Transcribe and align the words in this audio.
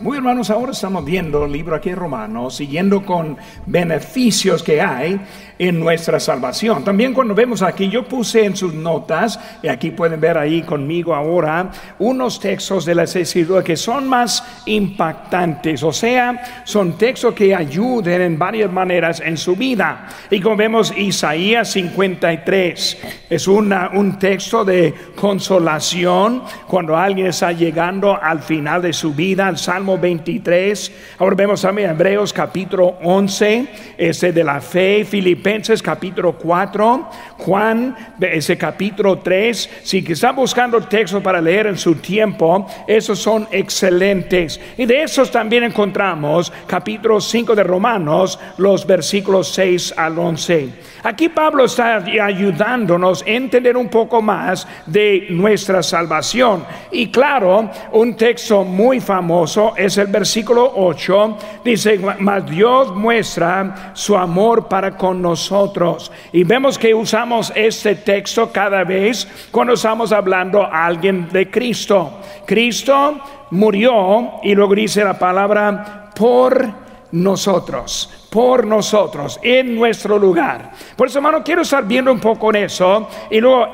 Muy 0.00 0.16
hermanos, 0.16 0.50
ahora 0.50 0.72
estamos 0.72 1.04
viendo 1.04 1.44
el 1.44 1.52
libro 1.52 1.76
aquí 1.76 1.90
en 1.90 1.96
Romanos, 1.96 2.56
siguiendo 2.56 3.04
con 3.04 3.36
beneficios 3.66 4.64
que 4.64 4.80
hay 4.80 5.20
en 5.58 5.78
nuestra 5.78 6.18
salvación. 6.18 6.82
También 6.82 7.14
cuando 7.14 7.36
vemos 7.36 7.62
aquí, 7.62 7.88
yo 7.88 8.04
puse 8.04 8.44
en 8.44 8.56
sus 8.56 8.74
notas, 8.74 9.38
y 9.62 9.68
aquí 9.68 9.92
pueden 9.92 10.20
ver 10.20 10.38
ahí 10.38 10.62
conmigo 10.62 11.14
ahora, 11.14 11.70
unos 12.00 12.40
textos 12.40 12.84
de 12.84 12.96
la 12.96 13.04
escritura 13.04 13.62
que 13.62 13.76
son 13.76 14.08
más 14.08 14.42
impactantes, 14.66 15.84
o 15.84 15.92
sea, 15.92 16.62
son 16.64 16.98
textos 16.98 17.32
que 17.34 17.54
ayuden 17.54 18.22
en 18.22 18.38
varias 18.38 18.72
maneras 18.72 19.20
en 19.20 19.36
su 19.36 19.54
vida. 19.54 20.08
Y 20.30 20.40
como 20.40 20.56
vemos, 20.56 20.92
Isaías 20.96 21.70
53 21.70 22.98
es 23.30 23.46
una, 23.46 23.90
un 23.94 24.18
texto 24.18 24.64
de 24.64 24.92
consolación 25.14 26.42
cuando 26.66 26.96
alguien 26.96 27.28
está 27.28 27.52
llegando 27.52 28.20
al 28.20 28.40
final 28.40 28.82
de 28.82 28.92
su 28.92 29.14
vida 29.14 29.43
Salmo 29.52 29.98
23. 29.98 30.92
Ahora 31.18 31.36
vemos 31.36 31.60
también 31.60 31.90
Hebreos 31.90 32.32
capítulo 32.32 32.96
11, 33.02 33.66
ese 33.98 34.32
de 34.32 34.42
la 34.42 34.60
fe, 34.60 35.04
Filipenses 35.04 35.82
capítulo 35.82 36.32
4, 36.32 37.10
Juan, 37.38 37.94
ese 38.20 38.56
capítulo 38.56 39.18
3. 39.18 39.70
Si 39.82 39.98
está 39.98 40.32
buscando 40.32 40.80
textos 40.80 41.22
para 41.22 41.40
leer 41.40 41.66
en 41.66 41.76
su 41.76 41.96
tiempo, 41.96 42.66
esos 42.86 43.18
son 43.18 43.46
excelentes. 43.50 44.58
Y 44.78 44.86
de 44.86 45.02
esos 45.02 45.30
también 45.30 45.64
encontramos 45.64 46.50
capítulo 46.66 47.20
5 47.20 47.54
de 47.54 47.62
Romanos, 47.62 48.38
los 48.56 48.86
versículos 48.86 49.48
6 49.52 49.94
al 49.96 50.18
11. 50.18 50.68
Aquí 51.02 51.28
Pablo 51.28 51.66
está 51.66 51.96
ayudándonos 51.96 53.22
a 53.22 53.28
entender 53.28 53.76
un 53.76 53.88
poco 53.88 54.22
más 54.22 54.66
de 54.86 55.26
nuestra 55.28 55.82
salvación. 55.82 56.64
Y 56.90 57.10
claro, 57.10 57.70
un 57.92 58.16
texto 58.16 58.64
muy 58.64 59.00
famoso 59.00 59.33
es 59.76 59.98
el 59.98 60.06
versículo 60.08 60.72
8. 60.76 61.36
Dice, 61.64 61.98
mas 62.18 62.46
Dios 62.46 62.94
muestra 62.94 63.92
su 63.94 64.16
amor 64.16 64.68
para 64.68 64.96
con 64.96 65.20
nosotros. 65.20 66.12
Y 66.32 66.44
vemos 66.44 66.78
que 66.78 66.94
usamos 66.94 67.52
este 67.54 67.96
texto 67.96 68.50
cada 68.52 68.84
vez 68.84 69.26
cuando 69.50 69.74
estamos 69.74 70.12
hablando 70.12 70.62
a 70.62 70.86
alguien 70.86 71.28
de 71.30 71.50
Cristo. 71.50 72.20
Cristo 72.46 73.20
murió 73.50 74.40
y 74.42 74.54
luego 74.54 74.74
dice 74.74 75.04
la 75.04 75.18
palabra 75.18 76.10
por 76.14 76.84
nosotros, 77.12 78.23
por 78.34 78.66
nosotros, 78.66 79.38
en 79.44 79.76
nuestro 79.76 80.18
lugar. 80.18 80.72
Por 80.96 81.06
eso, 81.06 81.20
hermano, 81.20 81.44
quiero 81.44 81.62
estar 81.62 81.84
viendo 81.84 82.10
un 82.10 82.18
poco 82.18 82.50
en 82.50 82.64
eso 82.64 83.08
y 83.30 83.40
luego 83.40 83.68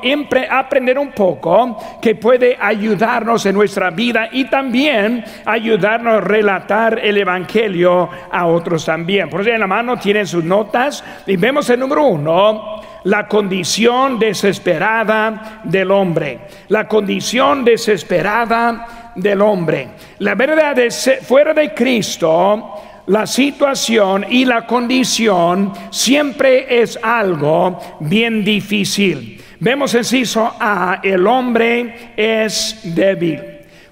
aprender 0.51 0.99
un 0.99 1.13
poco 1.13 1.79
que 1.99 2.13
puede 2.13 2.55
ayudarnos 2.61 3.43
en 3.47 3.55
nuestra 3.55 3.89
vida 3.89 4.29
y 4.31 4.45
también 4.45 5.25
ayudarnos 5.45 6.13
a 6.13 6.21
relatar 6.21 6.99
el 6.99 7.17
Evangelio 7.17 8.07
a 8.31 8.45
otros 8.45 8.85
también. 8.85 9.31
Por 9.31 9.41
eso, 9.41 9.49
en 9.49 9.61
la 9.61 9.65
mano 9.65 9.97
tienen 9.97 10.27
sus 10.27 10.43
notas 10.43 11.03
y 11.25 11.37
vemos 11.37 11.67
el 11.71 11.79
número 11.79 12.05
uno 12.05 12.81
la 13.05 13.27
condición 13.27 14.19
desesperada 14.19 15.61
del 15.63 15.89
hombre. 15.89 16.41
La 16.67 16.87
condición 16.87 17.65
desesperada 17.65 19.11
del 19.15 19.41
hombre. 19.41 19.87
La 20.19 20.35
verdad 20.35 20.77
es, 20.77 21.19
fuera 21.23 21.51
de 21.51 21.73
Cristo, 21.73 22.90
la 23.07 23.25
situación 23.25 24.25
y 24.29 24.45
la 24.45 24.65
condición 24.65 25.73
siempre 25.89 26.81
es 26.81 26.97
algo 27.01 27.79
bien 27.99 28.43
difícil. 28.43 29.41
Vemos 29.59 29.93
en 29.93 30.03
ciso 30.03 30.53
A, 30.59 30.99
el 31.03 31.25
hombre 31.27 32.13
es 32.15 32.79
débil. 32.83 33.39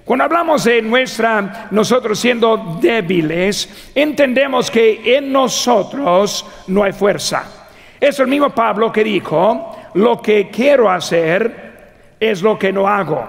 Cuando 0.04 0.24
hablamos 0.24 0.64
de 0.64 0.82
nuestra, 0.82 1.68
nosotros 1.70 2.18
siendo 2.18 2.78
débiles, 2.80 3.90
entendemos 3.94 4.68
que 4.70 5.16
en 5.16 5.32
nosotros 5.32 6.44
no 6.66 6.82
hay 6.82 6.92
fuerza. 6.92 7.44
Es 8.00 8.18
el 8.18 8.26
mismo 8.26 8.50
Pablo 8.50 8.90
que 8.90 9.04
dijo, 9.04 9.76
lo 9.94 10.20
que 10.20 10.48
quiero 10.50 10.90
hacer 10.90 12.14
es 12.18 12.42
lo 12.42 12.58
que 12.58 12.72
no 12.72 12.88
hago. 12.88 13.24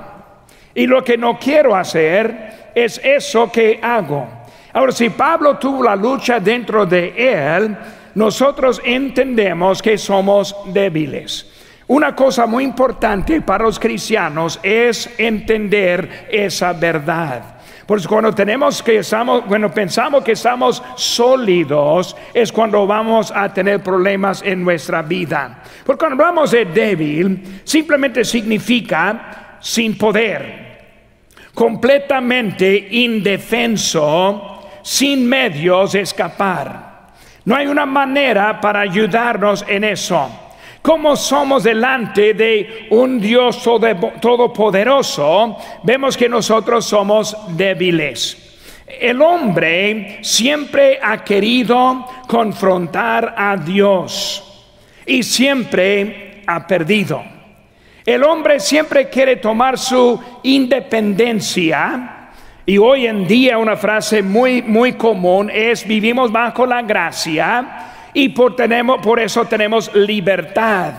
Y 0.74 0.88
lo 0.88 1.04
que 1.04 1.18
no 1.18 1.38
quiero 1.38 1.76
hacer 1.76 2.72
es 2.74 3.00
eso 3.04 3.52
que 3.52 3.80
hago. 3.82 4.41
Ahora, 4.74 4.92
si 4.92 5.10
Pablo 5.10 5.58
tuvo 5.58 5.84
la 5.84 5.96
lucha 5.96 6.40
dentro 6.40 6.86
de 6.86 7.14
él, 7.18 7.78
nosotros 8.16 8.82
entendemos 8.84 9.82
que 9.82 9.98
somos 9.98 10.56
débiles. 10.68 11.48
Una 11.88 12.16
cosa 12.16 12.46
muy 12.46 12.64
importante 12.64 13.42
para 13.42 13.66
los 13.66 13.78
cristianos 13.78 14.60
es 14.64 15.10
entender 15.18 16.28
esa 16.32 16.72
verdad. 16.72 17.56
Por 17.86 18.00
eso 18.00 18.08
cuando 18.08 18.34
tenemos 18.34 18.82
que 18.82 19.00
estamos, 19.00 19.46
bueno, 19.46 19.70
pensamos 19.74 20.24
que 20.24 20.32
estamos 20.32 20.82
sólidos, 20.96 22.16
es 22.34 22.50
cuando 22.50 22.88
vamos 22.88 23.34
a 23.36 23.54
tener 23.54 23.84
problemas 23.84 24.42
en 24.42 24.64
nuestra 24.64 25.02
vida. 25.02 25.62
Porque 25.86 26.00
cuando 26.00 26.24
hablamos 26.24 26.52
de 26.52 26.64
débil, 26.64 27.62
simplemente 27.66 28.24
significa 28.24 29.58
sin 29.60 29.98
poder, 29.98 30.80
completamente 31.54 32.88
indefenso 32.92 34.51
sin 34.82 35.28
medios 35.28 35.96
escapar. 35.96 36.92
No 37.46 37.56
hay 37.56 37.68
una 37.68 37.86
manera 37.86 38.60
para 38.62 38.82
ayudarnos 38.82 39.66
en 39.68 39.84
eso. 39.84 40.30
Como 40.82 41.16
somos 41.16 41.64
delante 41.64 42.34
de 42.34 42.88
un 42.90 43.20
Dios 43.20 43.62
todopoderoso, 43.64 45.58
vemos 45.84 46.18
que 46.18 46.28
nosotros 46.28 46.86
somos 46.86 47.38
débiles. 47.50 48.52
El 49.00 49.22
hombre 49.22 50.20
siempre 50.22 51.00
ha 51.02 51.24
querido 51.24 52.06
confrontar 52.28 53.36
a 53.38 53.56
Dios 53.58 54.44
y 55.06 55.24
siempre 55.24 56.42
ha 56.48 56.66
perdido. 56.68 57.24
El 58.06 58.24
hombre 58.24 58.60
siempre 58.60 59.10
quiere 59.10 59.36
tomar 59.38 59.78
su 59.78 60.20
independencia 60.44 62.21
y 62.72 62.78
hoy 62.78 63.06
en 63.06 63.28
día 63.28 63.58
una 63.58 63.76
frase 63.76 64.24
muy, 64.24 64.62
muy 64.62 64.94
común 64.94 65.52
es 65.54 65.86
vivimos 65.86 66.32
bajo 66.32 66.66
la 66.66 66.82
gracia 66.82 67.66
y 68.14 68.30
por, 68.30 68.56
tenemos, 68.56 69.02
por 69.02 69.20
eso 69.20 69.44
tenemos 69.44 69.94
libertad. 69.94 70.94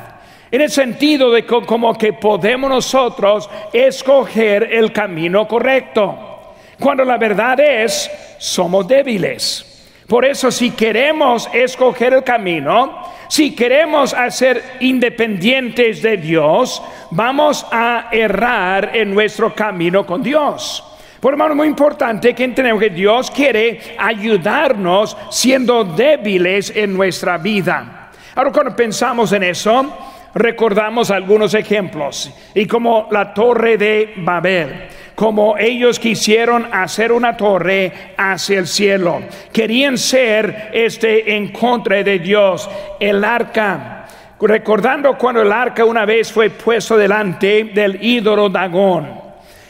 En 0.51 0.61
el 0.61 0.69
sentido 0.69 1.31
de 1.31 1.47
como 1.47 1.97
que 1.97 2.13
podemos 2.13 2.69
nosotros 2.69 3.49
escoger 3.73 4.69
el 4.71 4.93
camino 4.93 5.49
correcto. 5.49 6.53
Cuando 6.79 7.07
la 7.07 7.17
verdad 7.17 7.59
es, 7.59 8.11
somos 8.37 8.87
débiles. 8.87 9.65
Por 10.07 10.27
eso 10.27 10.51
si 10.51 10.73
queremos 10.73 11.49
escoger 11.55 12.13
el 12.13 12.23
camino, 12.23 13.03
si 13.29 13.55
queremos 13.55 14.13
hacer 14.13 14.63
independientes 14.81 16.03
de 16.03 16.19
Dios, 16.19 16.83
vamos 17.13 17.65
a 17.73 18.09
errar 18.13 18.91
en 18.95 19.15
nuestro 19.15 19.55
camino 19.55 20.05
con 20.05 20.23
Dios. 20.23 20.85
Por 21.23 21.35
hermano, 21.35 21.55
muy 21.55 21.69
importante 21.69 22.35
que 22.35 22.43
entendamos 22.43 22.83
que 22.83 22.91
Dios 22.91 23.31
quiere 23.31 23.79
ayudarnos 23.97 25.17
siendo 25.31 25.85
débiles 25.85 26.73
en 26.75 26.93
nuestra 26.93 27.39
vida. 27.39 28.11
Ahora, 28.35 28.51
cuando 28.51 28.75
pensamos 28.75 29.31
en 29.33 29.45
eso, 29.45 29.87
recordamos 30.35 31.13
algunos 31.13 31.55
ejemplos. 31.55 32.35
Y 32.57 32.67
como 32.67 33.07
la 33.13 33.33
torre 33.33 33.79
de 33.79 34.15
Babel, 34.17 34.89
como 35.15 35.57
ellos 35.57 36.01
quisieron 36.01 36.67
hacer 36.73 37.13
una 37.13 37.37
torre 37.37 38.15
hacia 38.17 38.59
el 38.59 38.67
cielo, 38.67 39.23
querían 39.53 39.99
ser 39.99 40.71
este 40.73 41.37
en 41.37 41.53
contra 41.53 42.03
de 42.03 42.19
Dios, 42.19 42.69
el 42.99 43.23
arca. 43.23 44.09
Recordando 44.41 45.17
cuando 45.17 45.43
el 45.43 45.53
arca 45.53 45.85
una 45.85 46.05
vez 46.05 46.33
fue 46.33 46.51
puesto 46.51 46.97
delante 46.97 47.71
del 47.73 48.03
ídolo 48.03 48.49
Dagón. 48.49 49.22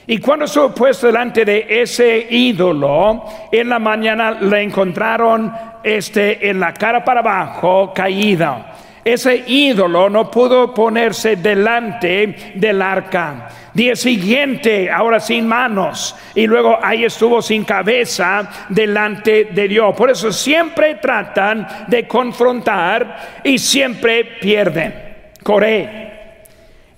Y 0.06 0.18
cuando 0.18 0.46
estuvo 0.46 0.74
puesto 0.74 1.06
delante 1.06 1.44
de 1.44 1.66
ese 1.68 2.26
ídolo, 2.30 3.24
en 3.52 3.68
la 3.68 3.78
mañana 3.78 4.32
le 4.32 4.62
encontraron 4.62 5.52
este, 5.82 6.48
en 6.48 6.58
la 6.58 6.74
cara 6.74 7.04
para 7.04 7.20
abajo, 7.20 7.92
caída. 7.94 8.74
Ese 9.04 9.44
ídolo 9.46 10.08
no 10.08 10.30
pudo 10.30 10.72
ponerse 10.72 11.36
delante 11.36 12.52
del 12.54 12.82
arca. 12.82 13.48
Día 13.74 13.96
siguiente, 13.96 14.90
ahora 14.90 15.18
sin 15.18 15.46
manos, 15.46 16.14
y 16.34 16.46
luego 16.46 16.78
ahí 16.82 17.04
estuvo 17.04 17.40
sin 17.40 17.64
cabeza 17.64 18.48
delante 18.68 19.46
de 19.46 19.68
Dios. 19.68 19.94
Por 19.96 20.10
eso 20.10 20.30
siempre 20.30 20.96
tratan 20.96 21.66
de 21.86 22.06
confrontar 22.06 23.40
y 23.44 23.58
siempre 23.58 24.24
pierden. 24.40 24.94
Coré 25.42 26.11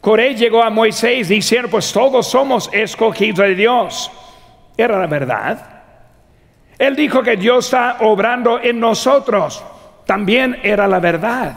Coré 0.05 0.35
llegó 0.35 0.62
a 0.62 0.69
Moisés 0.69 1.29
diciendo, 1.31 1.71
pues 1.71 1.91
todos 1.91 2.29
somos 2.29 2.69
escogidos 2.75 3.49
de 3.49 3.55
Dios. 3.55 4.11
Era 4.77 4.99
la 4.99 5.06
verdad. 5.06 5.83
Él 6.79 6.95
dijo 6.95 7.23
que 7.23 7.39
Dios 7.39 7.65
está 7.65 7.97
obrando 8.01 8.61
en 8.61 8.79
nosotros. 8.79 9.65
También 10.05 10.61
era 10.62 10.87
la 10.87 11.01
verdad. 11.01 11.56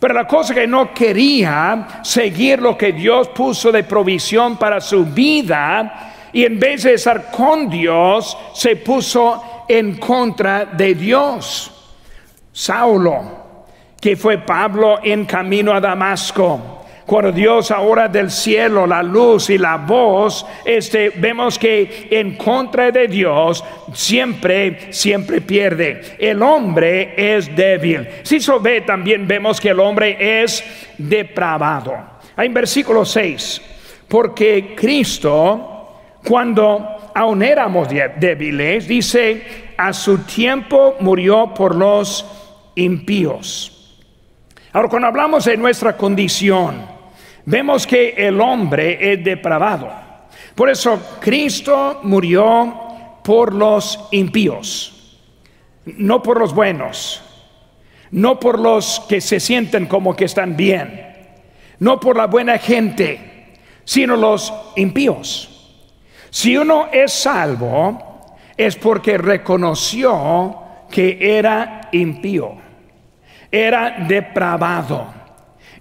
Pero 0.00 0.14
la 0.14 0.26
cosa 0.26 0.54
que 0.54 0.66
no 0.66 0.94
quería 0.94 2.00
seguir 2.02 2.62
lo 2.62 2.74
que 2.78 2.92
Dios 2.92 3.28
puso 3.28 3.70
de 3.70 3.84
provisión 3.84 4.56
para 4.56 4.80
su 4.80 5.04
vida 5.04 6.12
Y 6.32 6.46
en 6.46 6.58
vez 6.58 6.84
de 6.84 6.94
estar 6.94 7.30
con 7.30 7.68
Dios, 7.68 8.34
se 8.54 8.76
puso 8.76 9.66
en 9.68 9.98
contra 9.98 10.64
de 10.64 10.94
Dios. 10.94 11.70
Saulo, 12.50 13.66
que 14.00 14.16
fue 14.16 14.38
Pablo 14.38 15.00
en 15.02 15.26
camino 15.26 15.74
a 15.74 15.80
Damasco 15.80 16.73
cuando 17.06 17.32
Dios 17.32 17.70
ahora 17.70 18.08
del 18.08 18.30
cielo, 18.30 18.86
la 18.86 19.02
luz 19.02 19.50
y 19.50 19.58
la 19.58 19.76
voz, 19.76 20.46
este, 20.64 21.10
vemos 21.10 21.58
que 21.58 22.08
en 22.10 22.36
contra 22.36 22.90
de 22.90 23.08
Dios 23.08 23.62
siempre, 23.92 24.90
siempre 24.90 25.42
pierde. 25.42 26.16
El 26.18 26.42
hombre 26.42 27.12
es 27.16 27.54
débil. 27.54 28.08
Si 28.22 28.40
se 28.40 28.58
ve, 28.58 28.80
también 28.80 29.28
vemos 29.28 29.60
que 29.60 29.68
el 29.70 29.80
hombre 29.80 30.42
es 30.42 30.64
depravado. 30.96 31.94
En 32.38 32.54
versículo 32.54 33.04
6, 33.04 33.60
porque 34.08 34.74
Cristo, 34.74 36.00
cuando 36.26 37.10
aún 37.14 37.42
éramos 37.42 37.88
débiles, 37.88 38.88
dice, 38.88 39.74
a 39.76 39.92
su 39.92 40.18
tiempo 40.18 40.96
murió 41.00 41.52
por 41.54 41.74
los 41.74 42.24
impíos. 42.76 44.00
Ahora, 44.72 44.88
cuando 44.88 45.08
hablamos 45.08 45.44
de 45.44 45.56
nuestra 45.56 45.96
condición, 45.96 46.93
vemos 47.46 47.86
que 47.86 48.10
el 48.16 48.40
hombre 48.40 49.12
es 49.12 49.24
depravado. 49.24 49.90
Por 50.54 50.70
eso 50.70 51.18
Cristo 51.20 52.00
murió 52.04 53.20
por 53.24 53.54
los 53.54 54.08
impíos, 54.12 55.18
no 55.84 56.22
por 56.22 56.38
los 56.38 56.54
buenos, 56.54 57.22
no 58.10 58.38
por 58.38 58.58
los 58.58 59.00
que 59.08 59.20
se 59.20 59.40
sienten 59.40 59.86
como 59.86 60.14
que 60.14 60.26
están 60.26 60.56
bien, 60.56 61.16
no 61.80 61.98
por 61.98 62.16
la 62.16 62.26
buena 62.26 62.58
gente, 62.58 63.54
sino 63.84 64.16
los 64.16 64.52
impíos. 64.76 65.50
Si 66.30 66.56
uno 66.56 66.88
es 66.92 67.12
salvo, 67.12 68.36
es 68.56 68.76
porque 68.76 69.18
reconoció 69.18 70.56
que 70.90 71.18
era 71.38 71.88
impío, 71.92 72.54
era 73.50 73.96
depravado 74.06 75.23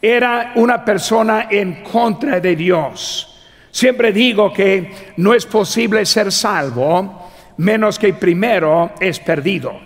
era 0.06 0.52
una 0.56 0.84
persona 0.84 1.48
en 1.50 1.82
contra 1.82 2.42
de 2.42 2.58
Dios. 2.58 3.42
Siempre 3.72 4.12
digo 4.12 4.52
que 4.52 5.14
no 5.16 5.34
es 5.34 5.46
posible 5.46 6.06
ser 6.06 6.30
salvo 6.30 7.30
menos 7.56 7.98
que 7.98 8.14
primero 8.14 8.92
es 9.00 9.18
perdido. 9.22 9.80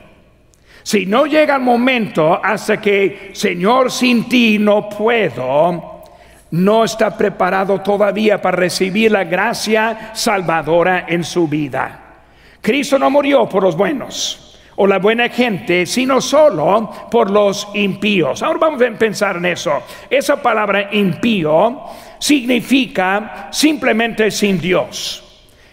Si 0.81 1.05
no 1.05 1.27
llega 1.27 1.57
el 1.57 1.61
momento 1.61 2.43
hasta 2.43 2.81
que, 2.81 3.29
Señor, 3.33 3.91
sin 3.91 4.27
ti 4.27 4.57
no 4.57 4.89
puedo, 4.89 6.03
no 6.49 6.83
está 6.83 7.15
preparado 7.15 7.81
todavía 7.81 8.41
para 8.41 8.57
recibir 8.57 9.11
la 9.11 9.23
gracia 9.23 10.11
salvadora 10.15 11.05
en 11.07 11.23
su 11.23 11.47
vida. 11.47 12.23
Cristo 12.59 12.97
no 12.97 13.11
murió 13.11 13.47
por 13.47 13.61
los 13.61 13.77
buenos 13.77 14.46
o 14.77 14.87
la 14.87 14.99
buena 14.99 15.29
gente, 15.29 15.85
sino 15.85 16.21
solo 16.21 16.91
por 17.09 17.31
los 17.31 17.67
impíos. 17.73 18.43
Ahora 18.43 18.59
vamos 18.59 18.81
a 18.81 18.91
pensar 18.97 19.37
en 19.37 19.45
eso. 19.47 19.73
Esa 20.09 20.41
palabra 20.41 20.89
impío 20.91 21.81
significa 22.19 23.49
simplemente 23.51 24.29
sin 24.29 24.59
Dios. 24.59 25.23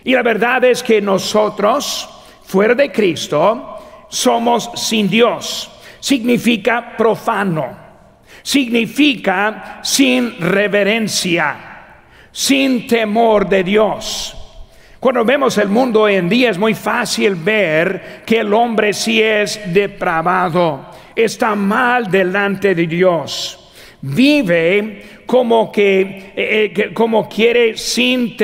Y 0.05 0.13
la 0.13 0.23
verdad 0.23 0.65
es 0.65 0.83
que 0.83 1.01
nosotros, 1.01 2.09
fuera 2.45 2.75
de 2.75 2.91
Cristo, 2.91 4.07
somos 4.09 4.71
sin 4.75 5.09
Dios. 5.09 5.71
Significa 6.01 6.97
profano. 6.97 7.85
Significa 8.43 9.81
sin 9.83 10.39
reverencia, 10.39 11.57
sin 12.31 12.87
temor 12.87 13.49
de 13.49 13.65
Dios. 13.65 14.44
Cuando 15.05 15.23
vemos 15.23 15.59
el 15.59 15.69
mundo 15.69 16.01
hoy 16.01 16.15
en 16.15 16.31
día 16.31 16.49
es 16.49 16.57
muy 16.57 16.73
fácil 16.73 17.35
ver 17.35 18.23
que 18.25 18.39
el 18.39 18.55
hombre 18.55 18.95
sí 18.95 19.21
es 19.21 19.61
depravado, 19.71 20.87
está 21.15 21.55
mal 21.55 22.11
delante 22.11 22.75
de 22.75 22.87
Dios. 22.87 23.71
Vive 24.01 25.21
como 25.27 25.71
que, 25.71 26.33
eh, 26.35 26.73
eh, 26.75 26.95
como 26.95 27.29
quiere 27.29 27.77
sin 27.77 28.35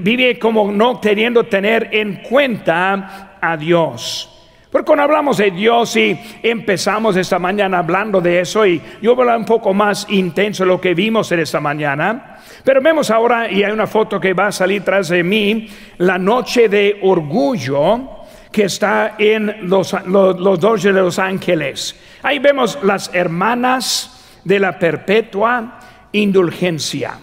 vive 0.00 0.38
como 0.38 0.72
no 0.72 0.98
queriendo 0.98 1.44
tener 1.44 1.90
en 1.92 2.22
cuenta 2.22 3.36
a 3.38 3.56
Dios. 3.58 4.37
Porque 4.70 4.84
cuando 4.84 5.04
hablamos 5.04 5.38
de 5.38 5.50
Dios 5.50 5.96
y 5.96 6.18
empezamos 6.42 7.16
esta 7.16 7.38
mañana 7.38 7.78
hablando 7.78 8.20
de 8.20 8.40
eso 8.40 8.66
y 8.66 8.80
yo 9.00 9.14
voy 9.14 9.22
a 9.22 9.24
hablar 9.24 9.38
un 9.38 9.44
poco 9.46 9.72
más 9.72 10.06
intenso 10.10 10.64
de 10.64 10.68
lo 10.68 10.80
que 10.80 10.92
vimos 10.92 11.32
en 11.32 11.40
esta 11.40 11.58
mañana, 11.58 12.38
pero 12.64 12.82
vemos 12.82 13.10
ahora, 13.10 13.50
y 13.50 13.64
hay 13.64 13.72
una 13.72 13.86
foto 13.86 14.20
que 14.20 14.34
va 14.34 14.48
a 14.48 14.52
salir 14.52 14.84
tras 14.84 15.08
de 15.08 15.22
mí, 15.22 15.68
la 15.96 16.18
noche 16.18 16.68
de 16.68 16.98
orgullo 17.02 18.18
que 18.52 18.64
está 18.64 19.14
en 19.18 19.68
los, 19.68 19.94
los, 20.06 20.82
de 20.82 20.92
Los 20.92 21.18
Ángeles. 21.18 21.98
Ahí 22.22 22.38
vemos 22.38 22.78
las 22.82 23.10
hermanas 23.14 24.40
de 24.44 24.58
la 24.58 24.78
perpetua 24.78 25.78
indulgencia. 26.12 27.18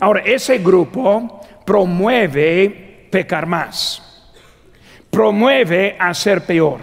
Ahora, 0.00 0.22
ese 0.24 0.58
grupo 0.58 1.40
promueve 1.64 3.08
pecar 3.10 3.46
más, 3.46 4.09
promueve 5.10 5.96
hacer 5.98 6.44
peor. 6.46 6.80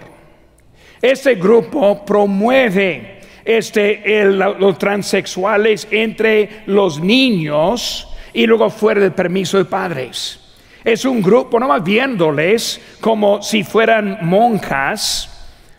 Este 1.00 1.36
grupo 1.36 2.04
promueve 2.04 3.20
este, 3.44 4.24
los 4.24 4.78
transexuales 4.78 5.88
entre 5.90 6.62
los 6.66 7.00
niños 7.00 8.08
y 8.32 8.46
luego 8.46 8.68
fuera 8.70 9.00
del 9.00 9.12
permiso 9.12 9.58
de 9.58 9.64
padres. 9.64 10.40
Es 10.84 11.04
un 11.04 11.22
grupo, 11.22 11.58
no 11.58 11.68
más 11.68 11.82
viéndoles 11.82 12.80
como 13.00 13.42
si 13.42 13.64
fueran 13.64 14.18
monjas, 14.22 15.34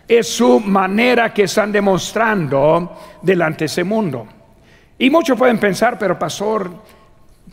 es 0.07 0.27
su 0.27 0.59
manera 0.59 1.33
que 1.33 1.43
están 1.43 1.71
demostrando 1.71 2.97
delante 3.21 3.59
de 3.59 3.65
ese 3.65 3.83
mundo. 3.83 4.27
Y 4.97 5.09
muchos 5.09 5.37
pueden 5.37 5.59
pensar, 5.59 5.97
pero 5.97 6.17
pastor, 6.17 6.71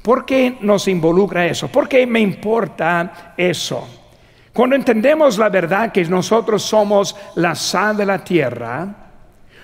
¿por 0.03 0.25
qué 0.25 0.57
nos 0.61 0.89
involucra 0.89 1.47
eso? 1.47 1.69
¿Por 1.69 1.89
qué 1.89 2.07
me 2.07 2.21
importa 2.21 3.35
eso? 3.37 4.06
Cuando 4.57 4.75
entendemos 4.75 5.37
la 5.37 5.51
verdad 5.51 5.93
que 5.93 6.03
nosotros 6.07 6.63
somos 6.63 7.15
la 7.35 7.55
sal 7.55 7.95
de 7.95 8.07
la 8.07 8.25
tierra, 8.25 8.89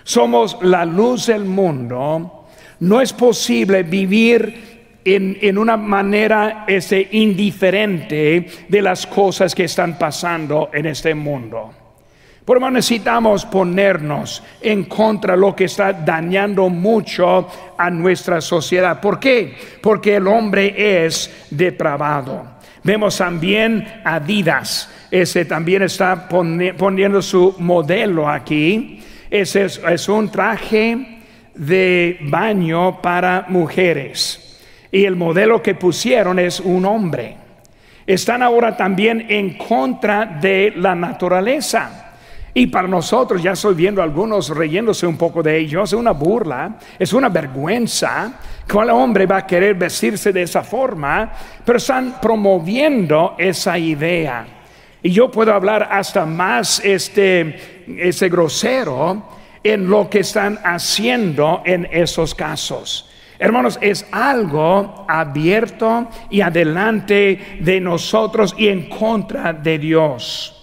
somos 0.02 0.58
la 0.60 0.84
luz 0.84 1.28
del 1.28 1.46
mundo, 1.46 2.44
no 2.80 3.00
es 3.00 3.10
posible 3.14 3.84
vivir 3.84 5.00
en, 5.02 5.56
una 5.56 5.78
manera 5.78 6.66
ese, 6.68 7.08
indiferente 7.12 8.46
de 8.68 8.82
las 8.82 9.06
cosas 9.06 9.54
que 9.54 9.64
están 9.64 9.96
pasando 9.96 10.68
en 10.74 10.84
este 10.84 11.14
mundo. 11.14 11.70
Por 12.44 12.58
eso 12.58 12.70
necesitamos 12.70 13.46
ponernos 13.46 14.42
en 14.60 14.84
contra 14.84 15.32
de 15.32 15.40
lo 15.40 15.56
que 15.56 15.64
está 15.64 15.94
dañando 15.94 16.68
mucho 16.68 17.48
a 17.78 17.88
nuestra 17.88 18.42
sociedad. 18.42 19.00
¿Por 19.00 19.18
qué? 19.18 19.54
Porque 19.80 20.16
el 20.16 20.28
hombre 20.28 21.06
es 21.06 21.46
depravado. 21.48 22.60
Vemos 22.84 23.18
también 23.18 24.00
Adidas, 24.04 24.90
ese 25.10 25.44
también 25.44 25.82
está 25.82 26.28
poniendo 26.28 27.22
su 27.22 27.54
modelo 27.58 28.28
aquí 28.28 29.00
es, 29.32 30.08
un 30.08 30.30
traje 30.30 31.20
de 31.54 32.18
baño 32.22 33.00
para 33.00 33.46
mujeres. 33.48 34.60
Y 34.90 35.04
el 35.04 35.16
modelo 35.16 35.62
que 35.62 35.74
pusieron 35.74 36.38
es 36.38 36.60
un 36.60 36.84
hombre. 36.84 37.36
Están 38.06 38.42
ahora 38.42 38.76
también 38.76 39.26
en 39.30 39.56
contra 39.56 40.26
de 40.26 40.74
la 40.76 40.94
naturaleza. 40.94 42.01
Y 42.54 42.66
para 42.66 42.86
nosotros, 42.86 43.42
ya 43.42 43.52
estoy 43.52 43.74
viendo 43.74 44.02
algunos 44.02 44.50
reyéndose 44.50 45.06
un 45.06 45.16
poco 45.16 45.42
de 45.42 45.58
ellos, 45.58 45.90
es 45.90 45.98
una 45.98 46.10
burla, 46.10 46.76
es 46.98 47.12
una 47.14 47.30
vergüenza. 47.30 48.40
¿Cuál 48.70 48.90
hombre 48.90 49.24
va 49.24 49.38
a 49.38 49.46
querer 49.46 49.74
vestirse 49.74 50.32
de 50.32 50.42
esa 50.42 50.62
forma? 50.62 51.32
Pero 51.64 51.78
están 51.78 52.20
promoviendo 52.20 53.36
esa 53.38 53.78
idea. 53.78 54.46
Y 55.02 55.10
yo 55.10 55.30
puedo 55.30 55.54
hablar 55.54 55.88
hasta 55.90 56.26
más 56.26 56.84
este, 56.84 57.86
ese 57.98 58.28
grosero 58.28 59.28
en 59.64 59.88
lo 59.88 60.10
que 60.10 60.20
están 60.20 60.58
haciendo 60.62 61.62
en 61.64 61.88
esos 61.90 62.34
casos. 62.34 63.08
Hermanos, 63.38 63.78
es 63.80 64.06
algo 64.12 65.06
abierto 65.08 66.08
y 66.28 66.42
adelante 66.42 67.58
de 67.60 67.80
nosotros 67.80 68.54
y 68.58 68.68
en 68.68 68.90
contra 68.90 69.54
de 69.54 69.78
Dios. 69.78 70.61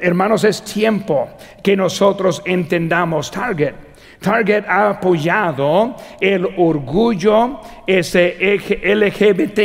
Hermanos, 0.00 0.44
es 0.44 0.62
tiempo 0.62 1.28
que 1.62 1.76
nosotros 1.76 2.42
entendamos 2.44 3.30
Target. 3.30 3.74
Target 4.20 4.64
ha 4.68 4.90
apoyado 4.90 5.96
el 6.20 6.46
orgullo 6.56 7.60
LGBT 7.86 9.60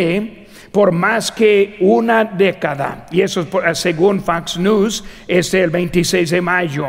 por 0.72 0.92
más 0.92 1.32
que 1.32 1.78
una 1.80 2.26
década. 2.26 3.06
Y 3.12 3.22
eso 3.22 3.48
es 3.66 3.80
según 3.80 4.20
Fox 4.20 4.58
News, 4.58 5.04
es 5.28 5.54
el 5.54 5.70
26 5.70 6.30
de 6.30 6.42
mayo. 6.42 6.88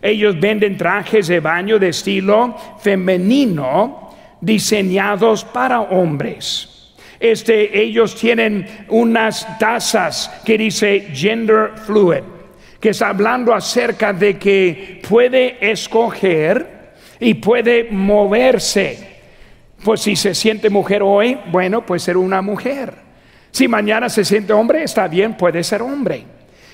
Ellos 0.00 0.38
venden 0.38 0.76
trajes 0.76 1.28
de 1.28 1.40
baño 1.40 1.78
de 1.78 1.88
estilo 1.88 2.56
femenino 2.80 4.10
diseñados 4.40 5.44
para 5.44 5.80
hombres. 5.80 6.94
Este, 7.18 7.80
ellos 7.82 8.14
tienen 8.14 8.66
unas 8.88 9.58
tazas 9.58 10.30
que 10.44 10.56
dice 10.56 11.08
gender 11.12 11.72
fluid, 11.84 12.22
que 12.80 12.90
está 12.90 13.08
hablando 13.08 13.54
acerca 13.54 14.12
de 14.12 14.38
que 14.38 15.02
puede 15.08 15.70
escoger 15.70 16.94
y 17.20 17.34
puede 17.34 17.88
moverse. 17.90 19.18
Pues 19.84 20.00
si 20.00 20.16
se 20.16 20.34
siente 20.34 20.70
mujer 20.70 21.02
hoy, 21.02 21.38
bueno, 21.50 21.84
puede 21.84 22.00
ser 22.00 22.16
una 22.16 22.42
mujer. 22.42 22.94
Si 23.50 23.66
mañana 23.66 24.08
se 24.08 24.24
siente 24.24 24.52
hombre, 24.52 24.82
está 24.82 25.08
bien, 25.08 25.36
puede 25.36 25.64
ser 25.64 25.82
hombre. 25.82 26.24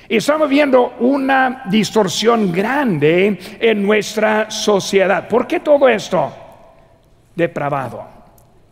Y 0.08 0.16
estamos 0.16 0.48
viendo 0.48 0.96
una 1.00 1.62
distorsión 1.66 2.52
grande 2.52 3.38
en 3.58 3.82
nuestra 3.82 4.50
sociedad. 4.50 5.26
¿Por 5.28 5.46
qué 5.46 5.60
todo 5.60 5.88
esto? 5.88 6.32
Depravado, 7.34 8.06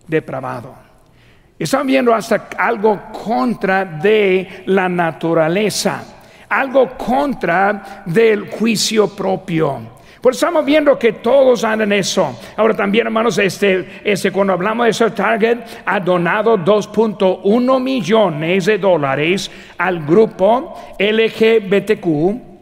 depravado. 0.07 0.75
Estamos 1.59 1.87
viendo 1.87 2.15
hasta 2.15 2.49
algo 2.59 3.13
contra 3.13 3.85
de 3.85 4.65
la 4.67 4.89
naturaleza, 4.89 6.22
algo 6.61 6.97
contra 6.97 8.03
del 8.07 8.51
juicio 8.51 9.09
propio. 9.09 9.93
Pues 10.23 10.37
estamos 10.37 10.65
viendo 10.65 10.97
que 10.97 11.15
todos 11.15 11.65
andan 11.65 11.93
eso. 11.93 12.39
Ahora 12.57 12.77
también, 12.77 13.07
hermanos, 13.07 13.39
este, 13.39 14.03
este, 14.05 14.31
cuando 14.31 14.53
hablamos 14.53 14.85
de 14.85 14.91
ese 14.91 15.11
target, 15.11 15.59
ha 15.85 15.99
donado 15.99 16.57
2.1 16.57 17.81
millones 17.81 18.67
de 18.67 18.79
dólares 18.79 19.51
al 19.79 20.07
grupo 20.07 20.75
LGBTQ 21.01 22.53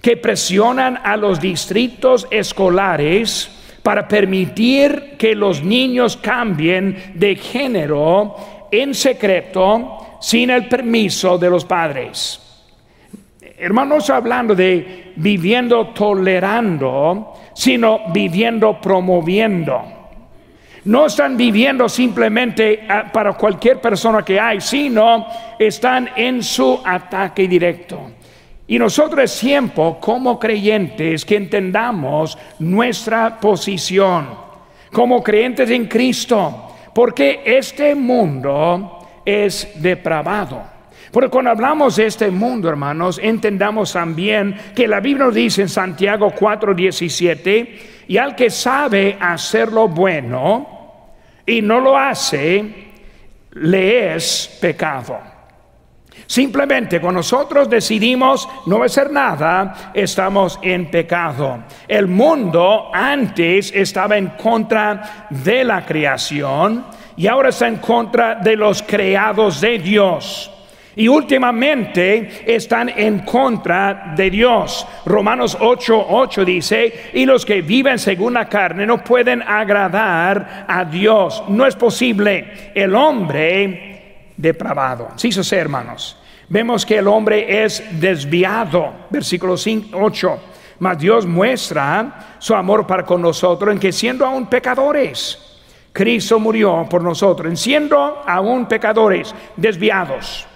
que 0.00 0.16
presionan 0.16 0.98
a 1.04 1.18
los 1.18 1.38
distritos 1.38 2.26
escolares 2.30 3.50
para 3.82 4.08
permitir 4.08 5.16
que 5.18 5.34
los 5.34 5.62
niños 5.62 6.16
cambien 6.16 7.12
de 7.14 7.36
género 7.36 8.36
en 8.70 8.94
secreto 8.94 10.16
sin 10.18 10.48
el 10.48 10.66
permiso 10.66 11.36
de 11.36 11.50
los 11.50 11.66
padres. 11.66 12.51
Hermanos, 13.62 14.10
hablando 14.10 14.56
de 14.56 15.12
viviendo 15.14 15.88
tolerando, 15.88 17.34
sino 17.54 18.00
viviendo 18.12 18.80
promoviendo. 18.80 19.80
No 20.84 21.06
están 21.06 21.36
viviendo 21.36 21.88
simplemente 21.88 22.84
ah, 22.88 23.04
para 23.12 23.34
cualquier 23.34 23.80
persona 23.80 24.24
que 24.24 24.40
hay, 24.40 24.60
sino 24.60 25.26
están 25.56 26.10
en 26.16 26.42
su 26.42 26.80
ataque 26.84 27.46
directo. 27.46 28.10
Y 28.66 28.80
nosotros 28.80 29.22
es 29.22 29.38
tiempo 29.38 29.98
como 30.00 30.40
creyentes 30.40 31.24
que 31.24 31.36
entendamos 31.36 32.36
nuestra 32.58 33.38
posición 33.38 34.26
como 34.92 35.22
creyentes 35.22 35.70
en 35.70 35.86
Cristo, 35.86 36.74
porque 36.92 37.42
este 37.44 37.94
mundo 37.94 38.98
es 39.24 39.80
depravado. 39.80 40.71
Porque 41.12 41.28
cuando 41.28 41.50
hablamos 41.50 41.96
de 41.96 42.06
este 42.06 42.30
mundo, 42.30 42.70
hermanos, 42.70 43.20
entendamos 43.22 43.92
también 43.92 44.56
que 44.74 44.88
la 44.88 44.98
Biblia 44.98 45.26
nos 45.26 45.34
dice 45.34 45.60
en 45.62 45.68
Santiago 45.68 46.32
4:17, 46.32 48.06
y 48.08 48.16
al 48.16 48.34
que 48.34 48.48
sabe 48.48 49.18
hacer 49.20 49.70
lo 49.70 49.88
bueno 49.88 51.12
y 51.44 51.60
no 51.60 51.80
lo 51.80 51.98
hace, 51.98 52.88
le 53.52 54.14
es 54.14 54.58
pecado. 54.60 55.18
Simplemente 56.26 56.98
cuando 56.98 57.18
nosotros 57.18 57.68
decidimos 57.68 58.48
no 58.64 58.82
hacer 58.82 59.10
nada, 59.10 59.92
estamos 59.92 60.58
en 60.62 60.90
pecado. 60.90 61.64
El 61.86 62.06
mundo 62.06 62.90
antes 62.90 63.70
estaba 63.74 64.16
en 64.16 64.28
contra 64.28 65.26
de 65.28 65.62
la 65.62 65.84
creación 65.84 66.86
y 67.18 67.26
ahora 67.26 67.50
está 67.50 67.68
en 67.68 67.76
contra 67.76 68.36
de 68.36 68.56
los 68.56 68.82
creados 68.82 69.60
de 69.60 69.78
Dios. 69.78 70.50
Y 70.96 71.08
últimamente 71.08 72.42
están 72.46 72.88
en 72.90 73.20
contra 73.20 74.12
de 74.16 74.30
Dios. 74.30 74.86
Romanos 75.06 75.56
8:8 75.58 76.06
8 76.08 76.44
dice, 76.44 77.10
y 77.14 77.24
los 77.24 77.46
que 77.46 77.62
viven 77.62 77.98
según 77.98 78.34
la 78.34 78.48
carne 78.48 78.86
no 78.86 79.02
pueden 79.02 79.42
agradar 79.42 80.66
a 80.68 80.84
Dios. 80.84 81.44
No 81.48 81.66
es 81.66 81.76
posible. 81.76 82.72
El 82.74 82.94
hombre 82.94 84.32
depravado. 84.36 85.08
Sí, 85.16 85.28
eso 85.28 85.56
hermanos 85.56 86.18
vemos 86.52 86.84
que 86.84 86.98
el 86.98 87.08
hombre 87.08 87.64
es 87.64 87.82
desviado. 87.98 88.92
Versículo 89.08 89.54
8. 89.54 90.40
Mas 90.80 90.98
Dios 90.98 91.24
muestra 91.24 92.36
su 92.38 92.54
amor 92.54 92.86
para 92.86 93.04
con 93.04 93.22
nosotros 93.22 93.72
en 93.72 93.80
que 93.80 93.90
siendo 93.90 94.26
aún 94.26 94.46
pecadores, 94.46 95.38
Cristo 95.92 96.38
murió 96.38 96.86
por 96.90 97.02
nosotros, 97.02 97.48
en 97.48 97.56
siendo 97.56 98.22
aún 98.26 98.66
pecadores, 98.66 99.34
desviados. 99.56 100.46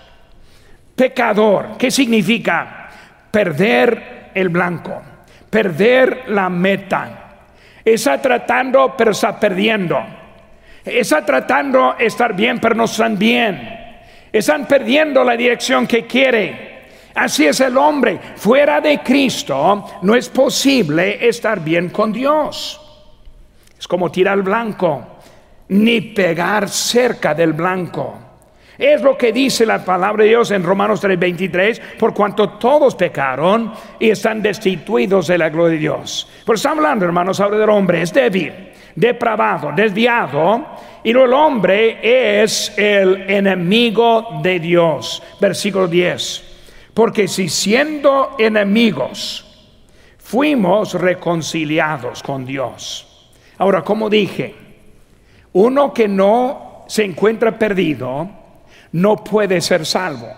Pecador, 0.96 1.76
¿qué 1.78 1.90
significa? 1.90 2.88
Perder 3.30 4.30
el 4.34 4.48
blanco, 4.48 5.00
perder 5.48 6.24
la 6.28 6.48
meta. 6.48 7.22
Está 7.84 8.20
tratando, 8.20 8.94
pero 8.96 9.12
está 9.12 9.38
perdiendo. 9.38 9.98
Está 10.84 11.24
tratando 11.24 11.96
estar 11.98 12.34
bien, 12.34 12.58
pero 12.58 12.74
no 12.74 12.84
están 12.84 13.18
bien 13.18 13.76
están 14.38 14.66
perdiendo 14.66 15.24
la 15.24 15.36
dirección 15.36 15.86
que 15.86 16.06
quiere. 16.06 16.86
Así 17.14 17.46
es 17.46 17.60
el 17.60 17.76
hombre. 17.76 18.18
Fuera 18.36 18.80
de 18.80 19.00
Cristo 19.00 19.86
no 20.02 20.14
es 20.14 20.28
posible 20.28 21.26
estar 21.26 21.62
bien 21.62 21.88
con 21.88 22.12
Dios. 22.12 22.80
Es 23.78 23.88
como 23.88 24.10
tirar 24.10 24.36
el 24.38 24.42
blanco, 24.42 25.18
ni 25.68 26.00
pegar 26.00 26.68
cerca 26.68 27.34
del 27.34 27.52
blanco. 27.52 28.18
Es 28.78 29.00
lo 29.00 29.16
que 29.16 29.32
dice 29.32 29.64
la 29.64 29.82
palabra 29.84 30.22
de 30.22 30.30
Dios 30.30 30.50
en 30.50 30.62
Romanos 30.62 31.00
3:23, 31.00 31.80
por 31.98 32.12
cuanto 32.12 32.50
todos 32.50 32.94
pecaron 32.94 33.72
y 33.98 34.10
están 34.10 34.42
destituidos 34.42 35.28
de 35.28 35.38
la 35.38 35.48
gloria 35.48 35.74
de 35.74 35.80
Dios. 35.80 36.28
Por 36.44 36.56
eso 36.56 36.68
hablando, 36.68 37.04
hermanos, 37.06 37.40
ahora 37.40 37.56
del 37.56 37.70
hombre, 37.70 38.02
es 38.02 38.12
débil, 38.12 38.52
depravado, 38.94 39.72
desviado 39.74 40.66
y 41.02 41.10
el 41.10 41.32
hombre 41.32 42.42
es 42.42 42.76
el 42.76 43.30
enemigo 43.30 44.40
de 44.42 44.60
Dios. 44.60 45.22
Versículo 45.40 45.88
10. 45.88 46.42
Porque 46.92 47.28
si 47.28 47.48
siendo 47.48 48.36
enemigos 48.38 49.42
fuimos 50.18 50.94
reconciliados 50.94 52.22
con 52.22 52.44
Dios. 52.44 53.30
Ahora, 53.58 53.82
como 53.82 54.10
dije, 54.10 54.54
uno 55.52 55.94
que 55.94 56.08
no 56.08 56.84
se 56.88 57.04
encuentra 57.04 57.58
perdido 57.58 58.45
no 58.96 59.22
puede 59.22 59.60
ser 59.60 59.84
salvo. 59.84 60.28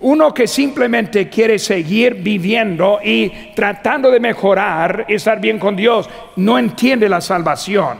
Uno 0.00 0.34
que 0.34 0.46
simplemente 0.48 1.28
quiere 1.28 1.58
seguir 1.58 2.14
viviendo 2.14 2.98
y 3.02 3.30
tratando 3.54 4.10
de 4.10 4.20
mejorar, 4.20 5.06
estar 5.08 5.40
bien 5.40 5.58
con 5.58 5.76
Dios, 5.76 6.10
no 6.36 6.58
entiende 6.58 7.08
la 7.08 7.20
salvación. 7.20 7.98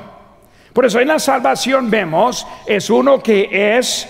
Por 0.73 0.85
eso 0.85 1.01
en 1.01 1.09
la 1.09 1.19
salvación 1.19 1.89
vemos, 1.89 2.47
es 2.67 2.91
uno 2.91 3.23
que 3.23 3.49
es, 3.79 4.09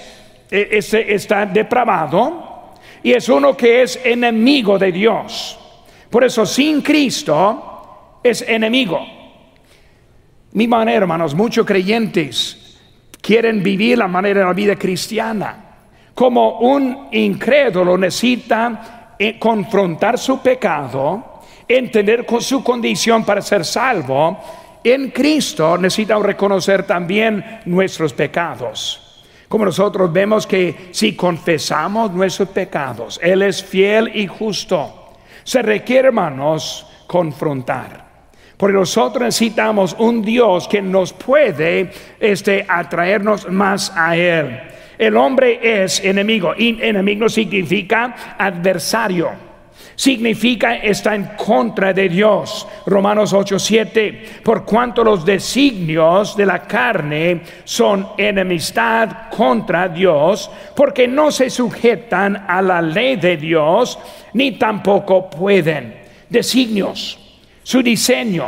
e, 0.50 0.68
está 0.80 1.44
depravado 1.44 2.72
y 3.02 3.12
es 3.12 3.28
uno 3.28 3.56
que 3.56 3.82
es 3.82 4.00
enemigo 4.02 4.78
de 4.78 4.90
Dios. 4.90 5.58
Por 6.08 6.24
eso 6.24 6.46
sin 6.46 6.80
Cristo 6.80 8.18
es 8.24 8.40
enemigo. 8.40 9.06
Mi 10.52 10.66
manera, 10.66 10.96
hermanos, 11.02 11.34
muchos 11.34 11.66
creyentes 11.66 12.65
quieren 13.26 13.60
vivir 13.60 13.98
la 13.98 14.06
manera 14.06 14.40
de 14.40 14.46
la 14.46 14.52
vida 14.52 14.76
cristiana. 14.76 15.64
Como 16.14 16.60
un 16.60 17.08
incrédulo 17.10 17.98
necesita 17.98 19.14
eh, 19.18 19.36
confrontar 19.36 20.16
su 20.16 20.38
pecado, 20.38 21.40
entender 21.66 22.24
su 22.38 22.62
condición 22.62 23.24
para 23.24 23.42
ser 23.42 23.64
salvo 23.64 24.38
en 24.84 25.10
Cristo 25.10 25.76
necesitamos 25.76 26.24
reconocer 26.24 26.84
también 26.84 27.60
nuestros 27.64 28.12
pecados. 28.12 29.24
Como 29.48 29.64
nosotros 29.64 30.12
vemos 30.12 30.46
que 30.46 30.90
si 30.92 31.16
confesamos 31.16 32.12
nuestros 32.12 32.50
pecados, 32.50 33.18
Él 33.20 33.42
es 33.42 33.64
fiel 33.64 34.12
y 34.14 34.28
justo. 34.28 35.14
Se 35.42 35.60
requiere, 35.60 36.06
hermanos, 36.06 36.86
confrontar. 37.08 38.05
Porque 38.56 38.76
nosotros 38.76 39.22
necesitamos 39.22 39.94
un 39.98 40.22
Dios 40.22 40.66
que 40.68 40.80
nos 40.80 41.12
puede 41.12 41.90
este, 42.18 42.64
atraernos 42.68 43.50
más 43.50 43.92
a 43.94 44.16
Él. 44.16 44.58
El 44.98 45.16
hombre 45.16 45.82
es 45.82 46.02
enemigo 46.02 46.54
y 46.56 46.82
enemigo 46.82 47.28
significa 47.28 48.36
adversario 48.38 49.46
significa 49.96 50.76
está 50.76 51.14
en 51.14 51.30
contra 51.36 51.92
de 51.92 52.08
Dios. 52.08 52.68
Romanos 52.86 53.32
8:7, 53.32 54.42
por 54.42 54.64
cuanto 54.64 55.02
los 55.02 55.24
designios 55.24 56.36
de 56.36 56.46
la 56.46 56.62
carne 56.62 57.40
son 57.64 58.08
enemistad 58.16 59.28
contra 59.30 59.88
Dios, 59.88 60.50
porque 60.76 61.08
no 61.08 61.30
se 61.30 61.50
sujetan 61.50 62.44
a 62.46 62.62
la 62.62 62.80
ley 62.80 63.16
de 63.16 63.36
Dios, 63.36 63.98
ni 64.34 64.52
tampoco 64.52 65.28
pueden. 65.30 66.04
Designios, 66.28 67.18
su 67.66 67.82
diseño, 67.82 68.46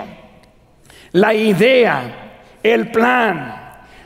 la 1.11 1.35
idea, 1.35 2.59
el 2.63 2.89
plan, 2.93 3.55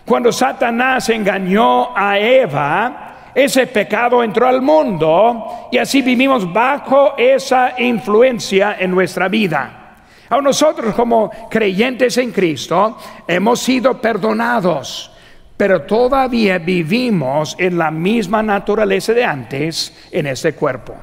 Cuando 0.06 0.32
Satanás 0.32 1.10
engañó 1.10 1.94
a 1.94 2.18
Eva, 2.18 3.30
ese 3.34 3.66
pecado 3.66 4.22
entró 4.22 4.48
al 4.48 4.62
mundo 4.62 5.68
y 5.70 5.76
así 5.76 6.00
vivimos 6.00 6.50
bajo 6.50 7.14
esa 7.18 7.74
influencia 7.78 8.76
en 8.78 8.90
nuestra 8.90 9.28
vida. 9.28 9.98
Ahora 10.30 10.44
nosotros 10.44 10.94
como 10.94 11.30
creyentes 11.50 12.16
en 12.16 12.32
Cristo 12.32 12.96
hemos 13.28 13.60
sido 13.60 14.00
perdonados, 14.00 15.12
pero 15.58 15.82
todavía 15.82 16.58
vivimos 16.58 17.54
en 17.58 17.76
la 17.76 17.90
misma 17.90 18.42
naturaleza 18.42 19.12
de 19.12 19.24
antes 19.26 20.08
en 20.10 20.26
este 20.26 20.54
cuerpo. 20.54 20.96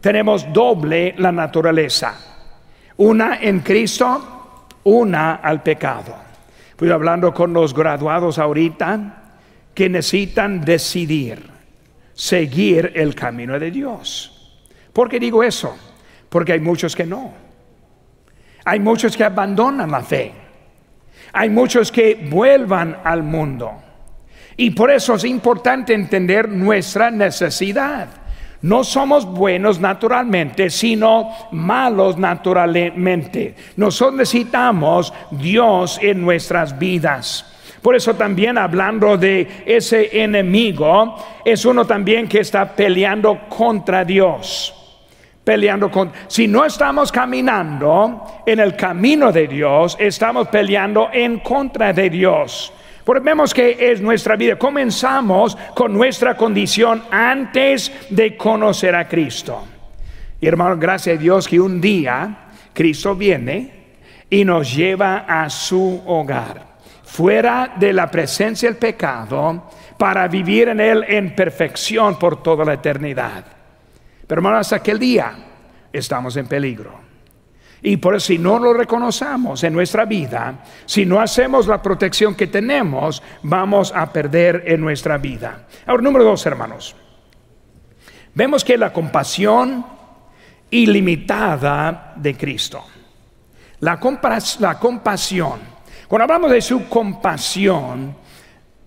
Tenemos 0.00 0.50
doble 0.52 1.14
la 1.18 1.30
naturaleza, 1.30 2.35
una 2.98 3.38
en 3.40 3.60
Cristo, 3.60 4.66
una 4.84 5.36
al 5.36 5.62
pecado. 5.62 6.14
Fui 6.76 6.90
hablando 6.90 7.32
con 7.32 7.52
los 7.52 7.74
graduados 7.74 8.38
ahorita 8.38 9.22
que 9.74 9.88
necesitan 9.88 10.62
decidir, 10.62 11.50
seguir 12.14 12.92
el 12.94 13.14
camino 13.14 13.58
de 13.58 13.70
Dios. 13.70 14.58
¿Por 14.92 15.08
qué 15.08 15.18
digo 15.18 15.42
eso? 15.42 15.76
Porque 16.28 16.52
hay 16.52 16.60
muchos 16.60 16.96
que 16.96 17.04
no. 17.04 17.32
Hay 18.64 18.80
muchos 18.80 19.16
que 19.16 19.24
abandonan 19.24 19.90
la 19.90 20.02
fe. 20.02 20.32
Hay 21.32 21.50
muchos 21.50 21.92
que 21.92 22.26
vuelvan 22.30 22.98
al 23.04 23.22
mundo. 23.22 23.72
Y 24.56 24.70
por 24.70 24.90
eso 24.90 25.14
es 25.14 25.24
importante 25.24 25.92
entender 25.92 26.48
nuestra 26.48 27.10
necesidad. 27.10 28.08
No 28.66 28.82
somos 28.82 29.24
buenos 29.24 29.78
naturalmente, 29.78 30.70
sino 30.70 31.30
malos 31.52 32.18
naturalmente. 32.18 33.54
Nosotros 33.76 34.16
necesitamos 34.16 35.14
Dios 35.30 36.00
en 36.02 36.20
nuestras 36.20 36.76
vidas. 36.76 37.46
Por 37.80 37.94
eso 37.94 38.14
también 38.14 38.58
hablando 38.58 39.16
de 39.16 39.62
ese 39.66 40.20
enemigo, 40.20 41.14
es 41.44 41.64
uno 41.64 41.84
también 41.84 42.26
que 42.26 42.40
está 42.40 42.74
peleando 42.74 43.38
contra 43.48 44.04
Dios 44.04 44.72
peleando 45.44 45.92
con... 45.92 46.10
Si 46.26 46.48
no 46.48 46.64
estamos 46.64 47.12
caminando 47.12 48.42
en 48.44 48.58
el 48.58 48.74
camino 48.74 49.30
de 49.30 49.46
Dios, 49.46 49.96
estamos 50.00 50.48
peleando 50.48 51.08
en 51.12 51.38
contra 51.38 51.92
de 51.92 52.10
Dios. 52.10 52.72
Porque 53.06 53.22
vemos 53.22 53.54
que 53.54 53.92
es 53.92 54.00
nuestra 54.00 54.34
vida. 54.34 54.56
Comenzamos 54.56 55.56
con 55.76 55.92
nuestra 55.94 56.36
condición 56.36 57.04
antes 57.08 57.92
de 58.10 58.36
conocer 58.36 58.96
a 58.96 59.06
Cristo. 59.06 59.64
Y 60.40 60.48
hermano, 60.48 60.76
gracias 60.76 61.16
a 61.16 61.20
Dios 61.20 61.46
que 61.46 61.60
un 61.60 61.80
día 61.80 62.48
Cristo 62.74 63.14
viene 63.14 63.94
y 64.28 64.44
nos 64.44 64.74
lleva 64.74 65.18
a 65.18 65.48
su 65.48 66.02
hogar, 66.04 66.78
fuera 67.04 67.74
de 67.76 67.92
la 67.92 68.10
presencia 68.10 68.68
del 68.68 68.76
pecado, 68.76 69.70
para 69.96 70.26
vivir 70.26 70.70
en 70.70 70.80
él 70.80 71.04
en 71.06 71.32
perfección 71.32 72.18
por 72.18 72.42
toda 72.42 72.64
la 72.64 72.74
eternidad. 72.74 73.44
Pero 74.26 74.40
hermanos, 74.40 74.62
hasta 74.62 74.76
aquel 74.76 74.98
día 74.98 75.32
estamos 75.92 76.36
en 76.36 76.48
peligro. 76.48 77.05
Y 77.82 77.98
por 77.98 78.20
si 78.20 78.38
no 78.38 78.58
lo 78.58 78.72
reconocemos 78.72 79.62
en 79.62 79.72
nuestra 79.72 80.04
vida, 80.04 80.64
si 80.86 81.04
no 81.04 81.20
hacemos 81.20 81.66
la 81.66 81.82
protección 81.82 82.34
que 82.34 82.46
tenemos, 82.46 83.22
vamos 83.42 83.92
a 83.94 84.10
perder 84.12 84.64
en 84.66 84.80
nuestra 84.80 85.18
vida. 85.18 85.66
Ahora, 85.86 86.02
número 86.02 86.24
dos, 86.24 86.44
hermanos. 86.46 86.96
Vemos 88.34 88.64
que 88.64 88.76
la 88.76 88.92
compasión 88.92 89.84
ilimitada 90.70 92.14
de 92.16 92.36
Cristo. 92.36 92.84
La, 93.80 93.98
la 94.58 94.78
compasión. 94.78 95.60
Cuando 96.08 96.24
hablamos 96.24 96.50
de 96.50 96.60
su 96.60 96.88
compasión, 96.88 98.16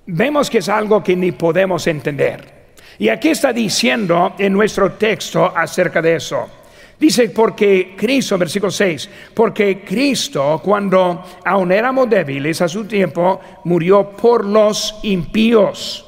vemos 0.06 0.50
que 0.50 0.60
es 0.60 0.70
algo 0.70 1.04
que 1.04 1.16
ni 1.16 1.32
podemos 1.32 1.86
entender. 1.88 2.60
Y 2.98 3.10
aquí 3.10 3.30
está 3.30 3.54
diciendo 3.54 4.34
en 4.38 4.54
nuestro 4.54 4.94
texto 4.94 5.54
acerca 5.56 6.02
de 6.02 6.16
eso. 6.16 6.59
Dice, 7.00 7.30
porque 7.30 7.96
Cristo, 7.96 8.38
versículo 8.38 8.72
6, 8.72 9.10
porque 9.34 9.82
Cristo, 9.82 10.60
cuando 10.62 11.24
aún 11.46 11.72
éramos 11.72 12.10
débiles 12.10 12.62
a 12.62 12.68
su 12.68 12.86
tiempo, 12.86 13.40
murió 13.64 14.10
por 14.10 14.44
los 14.44 15.00
impíos. 15.04 16.06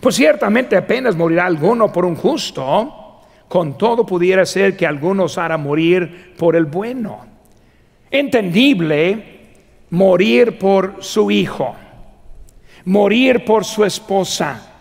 Pues 0.00 0.14
ciertamente 0.16 0.76
apenas 0.76 1.14
morirá 1.14 1.44
alguno 1.44 1.92
por 1.92 2.06
un 2.06 2.16
justo, 2.16 3.20
con 3.48 3.76
todo 3.76 4.06
pudiera 4.06 4.46
ser 4.46 4.76
que 4.76 4.86
algunos 4.86 5.36
hará 5.36 5.58
morir 5.58 6.32
por 6.38 6.56
el 6.56 6.64
bueno. 6.64 7.26
Entendible 8.10 9.40
morir 9.90 10.58
por 10.58 10.96
su 11.00 11.30
hijo, 11.30 11.74
morir 12.86 13.44
por 13.44 13.66
su 13.66 13.84
esposa 13.84 14.73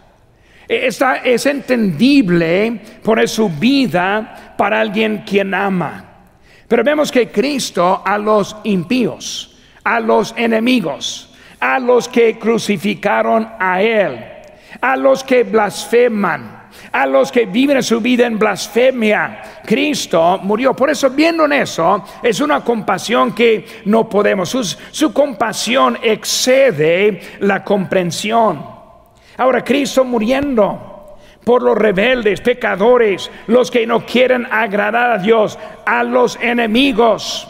esta 0.76 1.18
es 1.18 1.46
entendible 1.46 2.82
poner 3.04 3.28
su 3.28 3.50
vida 3.50 4.56
para 4.58 4.82
alguien 4.82 5.24
quien 5.26 5.54
ama. 5.54 6.06
Pero 6.68 6.84
vemos 6.84 7.12
que 7.12 7.30
Cristo 7.30 8.02
a 8.06 8.18
los 8.18 8.56
impíos, 8.64 9.58
a 9.84 10.00
los 10.00 10.34
enemigos, 10.38 11.34
a 11.60 11.80
los 11.80 12.08
que 12.08 12.38
crucificaron 12.40 13.48
a 13.60 13.82
Él, 13.82 14.20
a 14.82 14.96
los 14.96 15.24
que 15.24 15.44
blasfeman, 15.44 16.64
a 16.92 17.06
los 17.06 17.32
que 17.32 17.46
viven 17.46 17.82
su 17.84 18.02
vida 18.02 18.26
en 18.26 18.40
blasfemia. 18.40 19.42
Cristo 19.66 20.40
murió. 20.44 20.76
Por 20.76 20.90
eso, 20.90 21.10
viendo 21.10 21.46
en 21.46 21.54
eso, 21.54 22.04
es 22.22 22.40
una 22.40 22.62
compasión 22.62 23.34
que 23.34 23.66
no 23.86 24.10
podemos. 24.10 24.50
su 24.92 25.14
compasión 25.14 25.98
excede 26.02 27.22
la 27.40 27.64
comprensión. 27.64 28.83
Ahora 29.38 29.64
Cristo 29.64 30.04
muriendo 30.04 31.18
por 31.44 31.62
los 31.62 31.78
rebeldes, 31.78 32.42
pecadores, 32.42 33.30
los 33.48 33.70
que 33.70 33.86
no 33.86 34.06
quieren 34.06 34.48
agradar 34.50 35.12
a 35.12 35.18
Dios, 35.18 35.58
a 35.86 36.04
los 36.04 36.38
enemigos. 36.42 37.48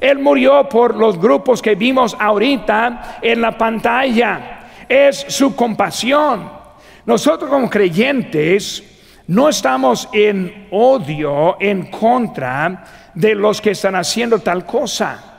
Él 0.00 0.18
murió 0.18 0.68
por 0.68 0.96
los 0.96 1.18
grupos 1.18 1.62
que 1.62 1.74
vimos 1.74 2.16
ahorita 2.18 3.18
en 3.22 3.40
la 3.40 3.56
pantalla. 3.56 4.68
Es 4.88 5.24
su 5.28 5.54
compasión. 5.54 6.50
Nosotros 7.06 7.50
como 7.50 7.68
creyentes 7.68 8.82
no 9.26 9.48
estamos 9.48 10.08
en 10.12 10.68
odio 10.70 11.56
en 11.60 11.90
contra 11.90 12.84
de 13.14 13.34
los 13.34 13.60
que 13.60 13.70
están 13.70 13.94
haciendo 13.94 14.38
tal 14.38 14.64
cosa. 14.66 15.33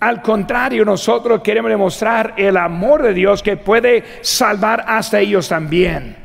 Al 0.00 0.22
contrario, 0.22 0.84
nosotros 0.84 1.40
queremos 1.42 1.70
demostrar 1.70 2.34
el 2.36 2.56
amor 2.56 3.02
de 3.02 3.14
Dios 3.14 3.42
que 3.42 3.56
puede 3.56 4.04
salvar 4.20 4.84
hasta 4.86 5.18
ellos 5.18 5.48
también. 5.48 6.16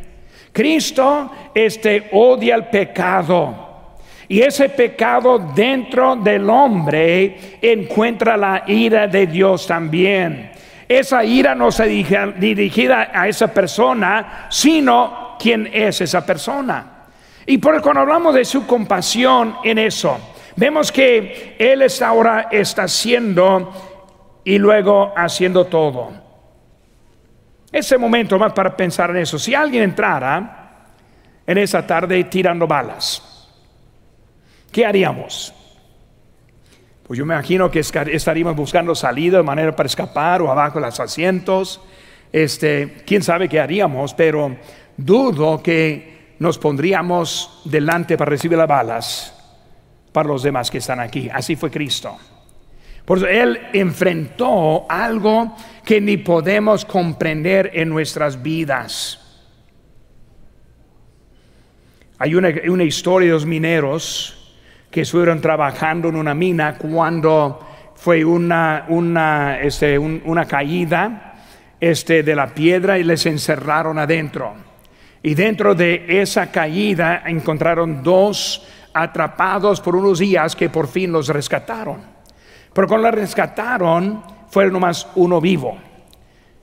Cristo 0.52 1.32
este 1.56 2.10
odia 2.12 2.56
el 2.56 2.66
pecado. 2.66 3.72
Y 4.28 4.42
ese 4.42 4.70
pecado 4.70 5.40
dentro 5.54 6.16
del 6.16 6.50
hombre 6.50 7.58
encuentra 7.62 8.38
la 8.38 8.64
ira 8.68 9.08
de 9.08 9.28
Dios 9.28 9.68
también. 9.68 10.52
Esa 10.88 11.24
ira 11.24 11.56
no 11.56 11.72
se 11.72 11.86
dirigida 11.86 13.10
a 13.14 13.28
esa 13.28 13.52
persona, 13.52 14.48
sino 14.50 15.36
quién 15.40 15.70
es 15.74 16.02
esa 16.02 16.26
persona. 16.26 17.06
Y 17.46 17.58
por 17.58 17.82
cuando 17.82 18.02
hablamos 18.02 18.36
de 18.36 18.46
su 18.46 18.66
compasión 18.66 19.56
en 19.64 19.80
eso, 19.80 20.33
Vemos 20.56 20.92
que 20.92 21.56
Él 21.58 21.82
está 21.82 22.10
ahora 22.10 22.48
está 22.52 22.84
haciendo 22.84 23.72
y 24.44 24.58
luego 24.58 25.14
haciendo 25.16 25.66
todo. 25.66 26.12
Ese 27.72 27.98
momento 27.98 28.38
más 28.38 28.54
para 28.54 28.76
pensar 28.78 29.10
en 29.10 29.18
eso. 29.18 29.40
Si 29.40 29.56
alguien 29.56 29.84
entrara 29.84 30.86
en 31.46 31.58
esa 31.58 31.86
tarde 31.88 32.24
tirando 32.26 32.68
balas, 32.68 33.50
¿qué 34.72 34.86
haríamos? 34.86 35.54
Pues 37.08 37.18
yo 37.18 37.26
me 37.26 37.34
imagino 37.34 37.70
que 37.70 37.80
estaríamos 37.80 38.56
buscando 38.56 38.94
salida 38.94 39.38
de 39.38 39.44
manera 39.44 39.76
para 39.76 39.88
escapar 39.88 40.42
o 40.42 40.52
abajo 40.52 40.80
de 40.80 40.86
los 40.86 41.00
asientos. 41.00 41.82
Este, 42.32 43.04
quién 43.06 43.24
sabe 43.24 43.50
qué 43.50 43.60
haríamos, 43.60 44.14
pero 44.14 44.56
dudo 44.96 45.62
que 45.62 46.36
nos 46.40 46.58
pondríamos 46.60 47.62
delante 47.66 48.18
para 48.18 48.30
recibir 48.30 48.58
las 48.58 48.68
balas 48.68 49.43
para 50.14 50.30
los 50.30 50.44
demás 50.44 50.72
que 50.72 50.78
están 50.78 51.00
aquí. 51.00 51.30
Así 51.34 51.58
fue 51.58 51.70
Cristo. 51.70 52.18
Por 53.04 53.18
eso 53.18 53.28
Él 53.28 53.60
enfrentó 53.74 54.86
algo 54.88 55.58
que 55.84 56.00
ni 56.00 56.18
podemos 56.18 56.86
comprender 56.86 57.72
en 57.74 57.90
nuestras 57.90 58.42
vidas. 58.42 59.20
Hay 62.20 62.36
una, 62.36 62.84
historia 62.84 63.28
de 63.28 63.34
los 63.34 63.46
mineros 63.46 64.56
que 64.90 65.02
estuvieron 65.02 65.42
trabajando 65.42 66.08
en 66.08 66.16
una 66.16 66.34
mina 66.34 66.78
cuando 66.78 67.60
fue 67.96 68.24
una, 68.24 68.86
una, 68.88 69.60
este, 69.60 70.00
una 70.00 70.46
caída 70.46 71.34
este, 71.82 72.24
de 72.24 72.36
la 72.36 72.48
piedra 72.48 72.98
y 72.98 73.04
les 73.04 73.26
encerraron 73.26 74.00
adentro. 74.00 74.54
Y 75.22 75.34
dentro 75.34 75.76
de 75.76 76.06
esa 76.22 76.50
caída 76.52 77.24
encontraron 77.26 78.02
dos 78.04 78.66
atrapados 78.94 79.82
por 79.82 79.96
unos 79.96 80.20
días 80.20 80.56
que 80.56 80.70
por 80.70 80.88
fin 80.88 81.12
los 81.12 81.28
rescataron. 81.28 82.02
Pero 82.74 82.88
cuando 82.88 83.10
los 83.10 83.20
rescataron, 83.20 84.24
fue 84.50 84.70
nomás 84.70 85.08
uno 85.16 85.42
vivo. 85.42 85.78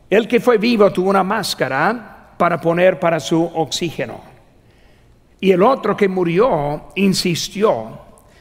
El 0.08 0.26
que 0.26 0.40
fue 0.40 0.58
vivo 0.58 0.92
tuvo 0.92 1.10
una 1.10 1.22
máscara 1.22 2.34
para 2.36 2.60
poner 2.60 2.98
para 2.98 3.20
su 3.20 3.42
oxígeno. 3.42 4.20
Y 5.40 5.52
el 5.52 5.62
otro 5.62 5.96
que 5.96 6.08
murió 6.08 6.88
insistió 6.96 7.98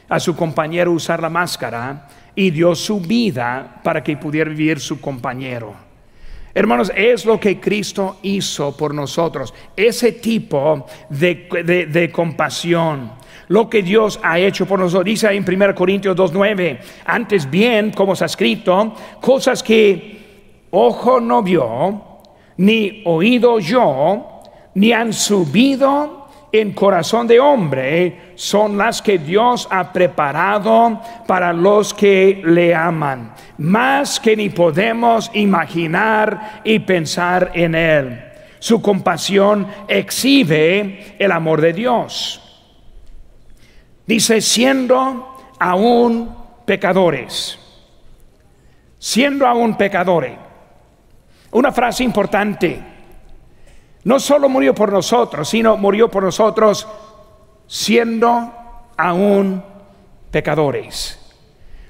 a 0.08 0.20
su 0.20 0.36
compañero 0.36 0.92
usar 0.92 1.22
la 1.22 1.28
máscara 1.28 2.08
y 2.34 2.50
dio 2.50 2.74
su 2.74 3.00
vida 3.00 3.80
para 3.82 4.02
que 4.02 4.16
pudiera 4.16 4.50
vivir 4.50 4.80
su 4.80 5.00
compañero. 5.00 5.74
Hermanos, 6.52 6.90
es 6.96 7.24
lo 7.24 7.38
que 7.38 7.60
Cristo 7.60 8.18
hizo 8.22 8.76
por 8.76 8.92
nosotros, 8.92 9.54
ese 9.76 10.12
tipo 10.12 10.86
de, 11.08 11.88
de 11.88 12.10
compasión 12.10 13.12
lo 13.50 13.68
que 13.68 13.82
Dios 13.82 14.20
ha 14.22 14.38
hecho 14.38 14.64
por 14.64 14.78
nosotros. 14.78 15.04
Dice 15.04 15.28
en 15.32 15.44
1 15.46 15.74
Corintios 15.74 16.16
2.9, 16.16 16.78
antes 17.04 17.50
bien, 17.50 17.90
como 17.90 18.12
está 18.12 18.26
escrito, 18.26 18.94
cosas 19.20 19.62
que 19.62 20.66
ojo 20.70 21.20
no 21.20 21.42
vio, 21.42 22.00
ni 22.58 23.02
oído 23.04 23.58
yo, 23.58 24.40
ni 24.74 24.92
han 24.92 25.12
subido 25.12 26.28
en 26.52 26.72
corazón 26.72 27.26
de 27.26 27.40
hombre, 27.40 28.34
son 28.36 28.78
las 28.78 29.02
que 29.02 29.18
Dios 29.18 29.66
ha 29.68 29.92
preparado 29.92 31.00
para 31.26 31.52
los 31.52 31.92
que 31.92 32.40
le 32.44 32.72
aman, 32.72 33.34
más 33.58 34.20
que 34.20 34.36
ni 34.36 34.50
podemos 34.50 35.28
imaginar 35.34 36.60
y 36.62 36.78
pensar 36.78 37.50
en 37.54 37.74
Él. 37.74 38.24
Su 38.60 38.80
compasión 38.80 39.66
exhibe 39.88 41.16
el 41.18 41.32
amor 41.32 41.60
de 41.60 41.72
Dios. 41.72 42.46
Dice, 44.10 44.40
siendo 44.40 45.36
aún 45.60 46.34
pecadores, 46.64 47.56
siendo 48.98 49.46
aún 49.46 49.76
pecadores. 49.76 50.32
Una 51.52 51.70
frase 51.70 52.02
importante. 52.02 52.82
No 54.02 54.18
solo 54.18 54.48
murió 54.48 54.74
por 54.74 54.90
nosotros, 54.90 55.48
sino 55.48 55.76
murió 55.76 56.10
por 56.10 56.24
nosotros 56.24 56.88
siendo 57.68 58.52
aún 58.96 59.62
pecadores. 60.32 61.16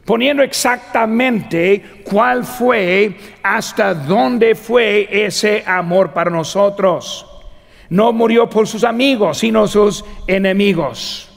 Poniendo 0.05 0.43
exactamente 0.43 2.03
cuál 2.05 2.45
fue, 2.45 3.17
hasta 3.43 3.95
dónde 3.95 4.55
fue 4.55 5.09
ese 5.11 5.65
amor 5.67 6.13
para 6.13 6.31
nosotros. 6.31 7.25
No 7.89 8.13
murió 8.13 8.51
por 8.51 8.69
sus 8.69 8.85
amigos, 8.85 9.39
sino 9.39 9.67
sus 9.67 10.05
enemigos. 10.27 11.30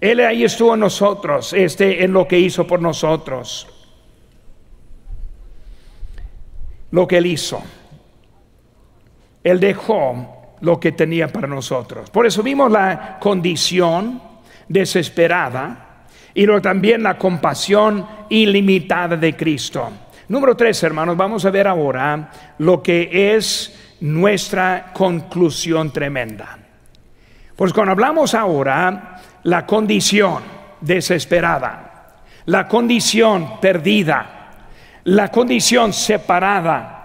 Él 0.00 0.20
ahí 0.20 0.44
estuvo 0.44 0.74
en 0.74 0.80
nosotros, 0.80 1.52
este, 1.52 2.02
en 2.02 2.12
lo 2.12 2.26
que 2.26 2.38
hizo 2.38 2.66
por 2.66 2.80
nosotros. 2.80 3.66
Lo 6.90 7.06
que 7.06 7.18
Él 7.18 7.26
hizo. 7.26 7.62
Él 9.44 9.60
dejó 9.60 10.56
lo 10.60 10.80
que 10.80 10.92
tenía 10.92 11.28
para 11.28 11.46
nosotros. 11.46 12.10
Por 12.10 12.26
eso 12.26 12.42
vimos 12.42 12.70
la 12.70 13.18
condición 13.20 14.22
desesperada 14.68 16.06
y 16.34 16.46
luego 16.46 16.62
también 16.62 17.02
la 17.02 17.18
compasión 17.18 18.06
ilimitada 18.28 19.16
de 19.16 19.36
Cristo. 19.36 19.90
Número 20.28 20.56
tres, 20.56 20.82
hermanos, 20.82 21.16
vamos 21.16 21.44
a 21.44 21.50
ver 21.50 21.66
ahora 21.66 22.30
lo 22.58 22.82
que 22.82 23.34
es 23.34 23.96
nuestra 24.00 24.92
conclusión 24.92 25.92
tremenda. 25.92 26.58
Pues 27.56 27.72
cuando 27.72 27.92
hablamos 27.92 28.34
ahora 28.34 29.20
la 29.44 29.66
condición 29.66 30.42
desesperada, 30.80 32.14
la 32.46 32.66
condición 32.66 33.60
perdida, 33.60 34.50
la 35.04 35.28
condición 35.28 35.92
separada, 35.92 37.00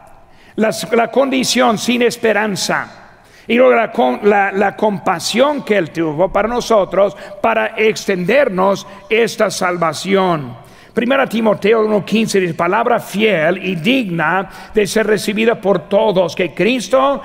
la, 0.56 1.12
condición 1.12 1.78
sin 1.78 2.02
esperanza. 2.02 3.02
Y 3.48 3.56
luego 3.56 3.76
la, 4.24 4.52
la, 4.52 4.76
compasión 4.76 5.64
que 5.64 5.78
Él 5.78 5.92
tuvo 5.92 6.32
para 6.32 6.48
nosotros 6.48 7.16
para 7.42 7.76
extendernos 7.78 8.88
esta 9.08 9.52
salvación. 9.52 10.66
Primera 10.96 11.28
Timoteo 11.28 11.86
1.15 11.88 12.40
dice, 12.40 12.54
palabra 12.54 13.00
fiel 13.00 13.64
y 13.64 13.76
digna 13.76 14.50
de 14.74 14.88
ser 14.88 15.06
recibida 15.06 15.60
por 15.60 15.90
todos, 15.90 16.36
que 16.36 16.54
Cristo 16.54 17.22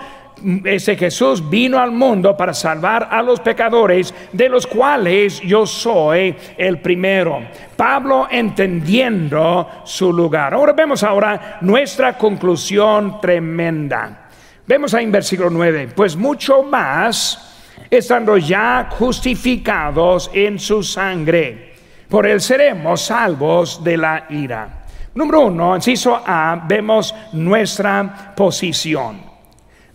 ese 0.65 0.97
Jesús 0.97 1.49
vino 1.49 1.79
al 1.79 1.93
mundo 1.93 2.37
para 2.37 2.55
salvar 2.55 3.09
a 3.11 3.23
los 3.23 3.41
pecadores, 3.41 4.15
de 4.33 4.49
los 4.49 4.67
cuales 4.67 5.41
yo 5.41 5.67
soy 5.67 6.35
el 6.57 6.79
primero. 6.79 7.43
Pablo 7.77 8.29
entendiendo 8.31 9.69
su 9.85 10.13
lugar. 10.13 10.55
Ahora 10.55 10.73
vemos 10.73 11.03
ahora 11.03 11.59
nuestra 11.61 12.17
conclusión 12.17 13.21
tremenda. 13.21 14.29
Vemos 14.67 14.95
ahí 14.95 15.05
en 15.05 15.13
versículo 15.13 15.51
9, 15.51 15.89
pues 15.95 16.17
mucho 16.17 16.63
más 16.63 17.47
estando 17.91 18.37
ya 18.37 18.89
justificados 18.91 20.31
en 20.33 20.59
su 20.59 20.83
sangre, 20.83 21.75
por 22.09 22.27
él 22.27 22.41
seremos 22.41 23.01
salvos 23.03 23.83
de 23.83 23.97
la 23.97 24.27
ira. 24.31 24.85
Número 25.15 25.47
uno, 25.47 25.75
inciso 25.75 26.21
A, 26.25 26.65
vemos 26.69 27.15
nuestra 27.33 28.33
posición 28.37 29.30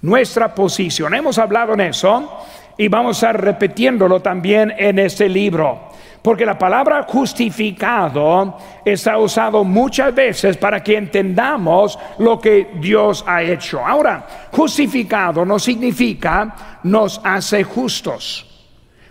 nuestra 0.05 0.53
posición. 0.53 1.15
Hemos 1.15 1.39
hablado 1.39 1.73
en 1.73 1.81
eso 1.81 2.45
y 2.77 2.87
vamos 2.87 3.23
a 3.23 3.33
repitiéndolo 3.33 4.21
también 4.21 4.73
en 4.77 4.99
este 4.99 5.27
libro. 5.27 5.89
Porque 6.21 6.45
la 6.45 6.57
palabra 6.57 7.05
justificado 7.07 8.57
está 8.83 9.17
usado 9.17 9.63
muchas 9.63 10.13
veces 10.13 10.57
para 10.57 10.81
que 10.81 10.97
entendamos 10.97 11.99
lo 12.19 12.39
que 12.39 12.71
Dios 12.79 13.23
ha 13.27 13.43
hecho. 13.43 13.79
Ahora, 13.85 14.47
justificado 14.51 15.45
no 15.45 15.59
significa 15.59 16.79
nos 16.83 17.21
hace 17.23 17.63
justos, 17.63 18.45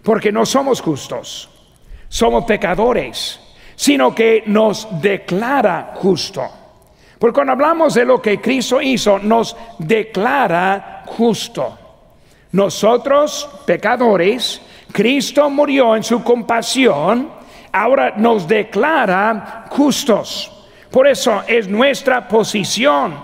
porque 0.03 0.33
no 0.33 0.45
somos 0.45 0.81
justos, 0.81 1.49
somos 2.09 2.45
pecadores, 2.45 3.41
sino 3.77 4.13
que 4.13 4.43
nos 4.47 4.89
declara 5.01 5.93
justo. 5.95 6.64
Porque 7.25 7.37
cuando 7.37 7.55
hablamos 7.55 7.95
de 7.95 8.05
lo 8.05 8.21
que 8.21 8.39
Cristo 8.39 8.83
hizo, 8.83 9.19
nos 9.19 9.57
declara 9.79 11.05
justo. 11.07 11.79
Nosotros, 12.53 13.49
pecadores, 13.65 14.61
Cristo 14.93 15.49
murió 15.49 15.97
en 15.97 16.03
su 16.03 16.23
compasión, 16.23 17.31
ahora 17.73 18.13
nos 18.19 18.47
declara 18.47 19.65
justos. 19.71 20.53
Por 20.91 21.09
eso 21.09 21.43
es 21.47 21.67
nuestra 21.67 22.29
posición. 22.29 23.19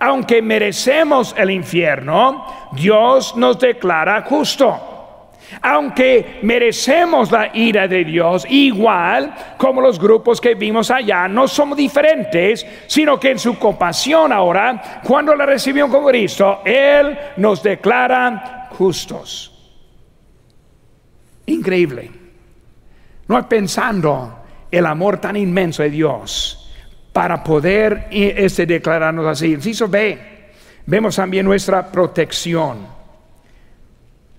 Aunque 0.00 0.42
merecemos 0.42 1.34
el 1.38 1.50
infierno, 1.50 2.68
Dios 2.72 3.34
nos 3.36 3.58
declara 3.58 4.20
justo. 4.28 4.95
Aunque 5.62 6.40
merecemos 6.42 7.30
la 7.30 7.50
ira 7.54 7.88
de 7.88 8.04
Dios, 8.04 8.44
igual 8.48 9.34
como 9.56 9.80
los 9.80 9.98
grupos 9.98 10.40
que 10.40 10.54
vimos 10.54 10.90
allá, 10.90 11.28
no 11.28 11.48
somos 11.48 11.76
diferentes, 11.76 12.66
sino 12.86 13.18
que 13.18 13.30
en 13.30 13.38
su 13.38 13.58
compasión 13.58 14.32
ahora, 14.32 15.00
cuando 15.04 15.34
la 15.34 15.46
recibimos 15.46 15.90
con 15.90 16.04
Cristo, 16.06 16.60
Él 16.64 17.16
nos 17.36 17.62
declara 17.62 18.68
justos. 18.70 19.52
Increíble. 21.46 22.10
No 23.28 23.48
pensando 23.48 24.38
el 24.70 24.86
amor 24.86 25.18
tan 25.18 25.36
inmenso 25.36 25.82
de 25.82 25.90
Dios 25.90 26.70
para 27.12 27.42
poder 27.42 28.08
este, 28.10 28.66
declararnos 28.66 29.26
así. 29.26 29.52
Inciso 29.52 29.88
B, 29.88 30.18
vemos 30.86 31.16
también 31.16 31.46
nuestra 31.46 31.90
protección 31.90 32.95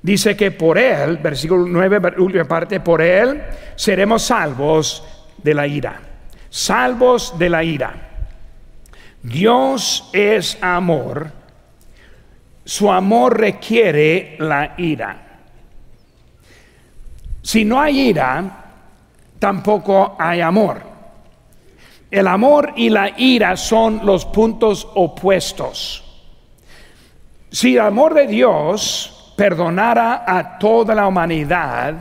dice 0.01 0.35
que 0.35 0.51
por 0.51 0.77
él, 0.77 1.17
versículo 1.17 1.65
9, 1.67 2.13
última 2.17 2.45
parte, 2.45 2.79
por 2.79 3.01
él 3.01 3.41
seremos 3.75 4.23
salvos 4.23 5.03
de 5.37 5.53
la 5.53 5.67
ira. 5.67 6.01
Salvos 6.49 7.37
de 7.37 7.49
la 7.49 7.63
ira. 7.63 7.93
Dios 9.21 10.09
es 10.13 10.57
amor. 10.61 11.31
Su 12.63 12.91
amor 12.91 13.39
requiere 13.39 14.35
la 14.39 14.73
ira. 14.77 15.23
Si 17.41 17.63
no 17.63 17.79
hay 17.79 18.09
ira, 18.09 18.65
tampoco 19.39 20.15
hay 20.19 20.41
amor. 20.41 20.81
El 22.09 22.27
amor 22.27 22.73
y 22.75 22.89
la 22.89 23.13
ira 23.17 23.57
son 23.57 24.05
los 24.05 24.25
puntos 24.25 24.87
opuestos. 24.95 26.03
Si 27.51 27.75
el 27.75 27.81
amor 27.81 28.13
de 28.13 28.27
Dios 28.27 29.16
perdonara 29.37 30.23
a 30.27 30.57
toda 30.57 30.95
la 30.95 31.07
humanidad, 31.07 31.93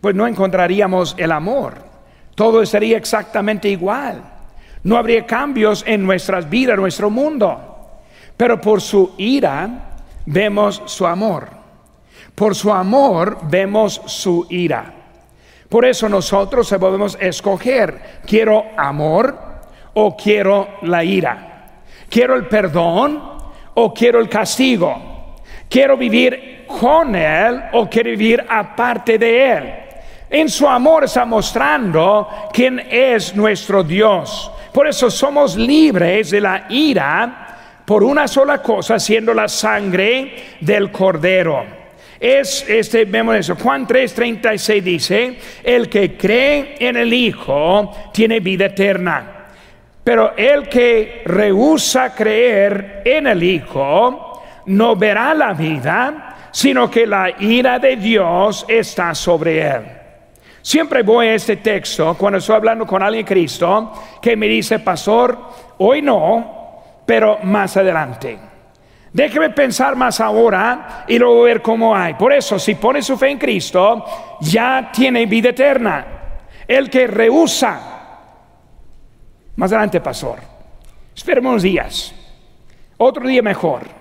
pues 0.00 0.14
no 0.14 0.26
encontraríamos 0.26 1.14
el 1.18 1.30
amor. 1.32 1.74
Todo 2.34 2.64
sería 2.64 2.96
exactamente 2.96 3.68
igual. 3.68 4.22
No 4.82 4.96
habría 4.96 5.26
cambios 5.26 5.84
en 5.86 6.02
nuestras 6.02 6.48
vidas, 6.48 6.74
en 6.74 6.80
nuestro 6.80 7.10
mundo. 7.10 8.00
Pero 8.38 8.58
por 8.58 8.80
su 8.80 9.14
ira 9.18 9.68
vemos 10.24 10.82
su 10.86 11.06
amor. 11.06 11.50
Por 12.34 12.54
su 12.54 12.72
amor 12.72 13.38
vemos 13.42 14.00
su 14.06 14.46
ira. 14.48 14.94
Por 15.68 15.84
eso 15.84 16.08
nosotros 16.08 16.74
podemos 16.80 17.18
escoger, 17.20 18.20
quiero 18.26 18.64
amor 18.78 19.38
o 19.92 20.16
quiero 20.16 20.68
la 20.82 21.04
ira. 21.04 21.82
¿Quiero 22.08 22.34
el 22.34 22.46
perdón 22.46 23.22
o 23.74 23.92
quiero 23.92 24.18
el 24.20 24.28
castigo? 24.30 25.09
¿Quiero 25.70 25.96
vivir 25.96 26.64
con 26.66 27.14
Él 27.14 27.62
o 27.74 27.88
quiero 27.88 28.10
vivir 28.10 28.44
aparte 28.48 29.16
de 29.16 29.52
Él? 29.52 29.72
En 30.28 30.48
su 30.48 30.68
amor 30.68 31.04
está 31.04 31.24
mostrando 31.24 32.28
quién 32.52 32.80
es 32.90 33.36
nuestro 33.36 33.84
Dios. 33.84 34.50
Por 34.72 34.88
eso 34.88 35.08
somos 35.08 35.56
libres 35.56 36.32
de 36.32 36.40
la 36.40 36.66
ira 36.70 37.82
por 37.84 38.02
una 38.02 38.26
sola 38.26 38.60
cosa, 38.60 38.98
siendo 38.98 39.32
la 39.32 39.46
sangre 39.46 40.56
del 40.60 40.90
cordero. 40.90 41.64
Es 42.18 42.68
este, 42.68 43.04
vemos 43.04 43.36
eso. 43.36 43.54
Juan 43.54 43.86
3:36 43.86 44.82
dice: 44.82 45.38
El 45.62 45.88
que 45.88 46.16
cree 46.16 46.74
en 46.80 46.96
el 46.96 47.12
Hijo 47.12 48.10
tiene 48.12 48.40
vida 48.40 48.66
eterna. 48.66 49.36
Pero 50.02 50.36
el 50.36 50.68
que 50.68 51.22
rehúsa 51.24 52.12
creer 52.12 53.02
en 53.04 53.28
el 53.28 53.40
Hijo 53.40 54.29
no 54.70 54.94
verá 54.96 55.34
la 55.34 55.52
vida, 55.52 56.48
sino 56.52 56.90
que 56.90 57.06
la 57.06 57.30
ira 57.40 57.78
de 57.78 57.96
Dios 57.96 58.64
está 58.68 59.14
sobre 59.14 59.60
él. 59.60 59.82
Siempre 60.62 61.02
voy 61.02 61.28
a 61.28 61.34
este 61.34 61.56
texto 61.56 62.14
cuando 62.14 62.38
estoy 62.38 62.56
hablando 62.56 62.86
con 62.86 63.02
alguien 63.02 63.24
Cristo 63.24 63.92
que 64.20 64.36
me 64.36 64.46
dice, 64.46 64.78
pastor, 64.78 65.38
hoy 65.78 66.02
no, 66.02 67.02
pero 67.04 67.38
más 67.42 67.76
adelante. 67.76 68.38
Déjeme 69.12 69.50
pensar 69.50 69.96
más 69.96 70.20
ahora 70.20 71.04
y 71.08 71.18
luego 71.18 71.42
ver 71.42 71.62
cómo 71.62 71.96
hay. 71.96 72.14
Por 72.14 72.32
eso, 72.32 72.56
si 72.58 72.76
pone 72.76 73.02
su 73.02 73.16
fe 73.18 73.30
en 73.30 73.38
Cristo, 73.38 74.04
ya 74.40 74.90
tiene 74.92 75.26
vida 75.26 75.48
eterna. 75.48 76.06
El 76.68 76.88
que 76.88 77.08
rehúsa, 77.08 77.80
más 79.56 79.72
adelante, 79.72 80.00
pastor, 80.00 80.38
esperemos 81.16 81.50
unos 81.50 81.62
días, 81.64 82.14
otro 82.98 83.26
día 83.26 83.42
mejor. 83.42 83.99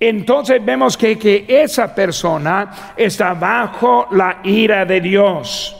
Entonces 0.00 0.64
vemos 0.64 0.96
que, 0.96 1.18
que 1.18 1.44
esa 1.46 1.94
persona 1.94 2.94
está 2.96 3.34
bajo 3.34 4.08
la 4.12 4.40
ira 4.42 4.86
de 4.86 5.00
Dios. 5.00 5.76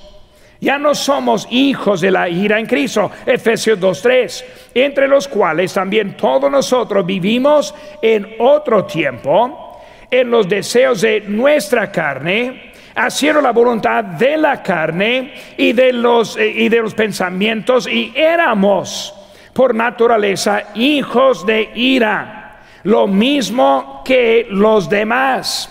Ya 0.61 0.79
no 0.79 0.95
somos 0.95 1.49
hijos 1.51 2.03
de 2.03 2.11
la 2.11 2.29
ira 2.29 2.61
en 2.61 2.67
Cristo. 2.67 3.11
Efesios 3.25 3.81
2.3. 3.81 4.45
Entre 4.75 5.09
los 5.09 5.27
cuales 5.27 5.73
también 5.73 6.17
todos 6.19 6.51
nosotros 6.51 7.07
vivimos 7.07 7.75
en 8.03 8.35
otro 8.39 8.85
tiempo, 8.85 9.81
en 10.11 10.31
los 10.31 10.47
deseos 10.47 11.01
de 11.01 11.23
nuestra 11.23 11.91
carne, 11.91 12.73
haciendo 12.95 13.41
la 13.41 13.53
voluntad 13.53 14.05
de 14.05 14.37
la 14.37 14.63
carne 14.63 15.33
y 15.57 15.73
de 15.73 15.95
los, 15.95 16.37
eh, 16.37 16.47
y 16.47 16.69
de 16.69 16.83
los 16.83 16.93
pensamientos, 16.93 17.89
y 17.89 18.13
éramos 18.15 19.15
por 19.55 19.75
naturaleza 19.75 20.65
hijos 20.75 21.47
de 21.47 21.71
ira, 21.75 22.40
lo 22.85 23.07
mismo 23.07 24.03
que 24.05 24.47
los 24.51 24.89
demás. 24.89 25.69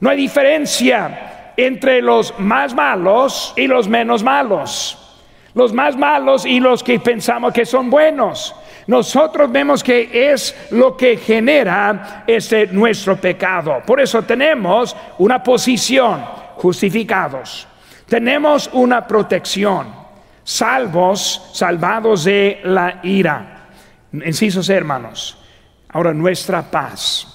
No 0.00 0.10
hay 0.10 0.16
diferencia 0.16 1.52
entre 1.56 2.02
los 2.02 2.38
más 2.38 2.74
malos 2.74 3.54
y 3.56 3.66
los 3.66 3.88
menos 3.88 4.22
malos. 4.22 5.02
Los 5.54 5.72
más 5.72 5.96
malos 5.96 6.44
y 6.44 6.60
los 6.60 6.82
que 6.82 7.00
pensamos 7.00 7.52
que 7.52 7.64
son 7.64 7.88
buenos. 7.88 8.54
Nosotros 8.86 9.50
vemos 9.50 9.82
que 9.82 10.30
es 10.30 10.54
lo 10.70 10.96
que 10.96 11.16
genera 11.16 12.24
este 12.26 12.66
nuestro 12.66 13.16
pecado. 13.16 13.82
Por 13.84 14.00
eso 14.00 14.22
tenemos 14.22 14.94
una 15.18 15.42
posición, 15.42 16.24
justificados. 16.56 17.66
Tenemos 18.06 18.70
una 18.72 19.06
protección, 19.06 19.88
salvos, 20.44 21.50
salvados 21.52 22.24
de 22.24 22.60
la 22.62 23.00
ira. 23.02 23.66
Incisos 24.12 24.68
hermanos. 24.68 25.45
Ahora 25.96 26.12
nuestra 26.12 26.60
paz, 26.60 27.26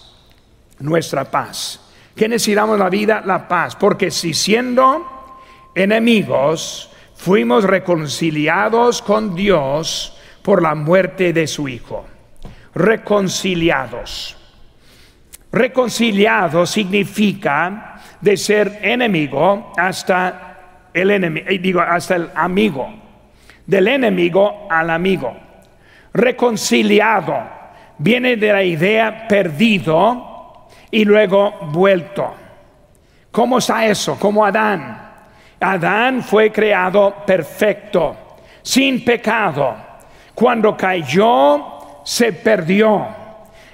nuestra 0.77 1.25
paz. 1.25 1.81
¿Qué 2.15 2.29
necesitamos 2.29 2.77
la 2.77 2.91
vida? 2.91 3.23
La 3.25 3.47
paz. 3.47 3.75
Porque 3.75 4.11
si 4.11 4.35
siendo 4.35 5.39
enemigos 5.73 6.91
fuimos 7.15 7.63
reconciliados 7.63 9.01
con 9.01 9.33
Dios 9.33 10.15
por 10.43 10.61
la 10.61 10.75
muerte 10.75 11.33
de 11.33 11.47
su 11.47 11.67
Hijo. 11.67 12.05
Reconciliados. 12.75 14.37
Reconciliado 15.51 16.67
significa 16.67 17.99
de 18.21 18.37
ser 18.37 18.77
enemigo 18.83 19.73
hasta 19.75 20.89
el 20.93 21.09
enemigo, 21.09 21.47
eh, 21.49 21.57
digo, 21.57 21.81
hasta 21.81 22.15
el 22.15 22.29
amigo. 22.35 22.93
Del 23.65 23.87
enemigo 23.87 24.67
al 24.69 24.91
amigo. 24.91 25.35
Reconciliado 26.13 27.60
viene 28.01 28.35
de 28.35 28.51
la 28.51 28.63
idea 28.63 29.27
perdido 29.27 30.67
y 30.89 31.05
luego 31.05 31.53
vuelto. 31.71 32.33
¿Cómo 33.31 33.59
está 33.59 33.85
eso? 33.85 34.17
Como 34.19 34.43
Adán. 34.43 35.09
Adán 35.59 36.23
fue 36.23 36.51
creado 36.51 37.23
perfecto, 37.25 38.17
sin 38.63 39.05
pecado. 39.05 39.75
Cuando 40.33 40.75
cayó, 40.75 42.01
se 42.03 42.33
perdió. 42.33 43.05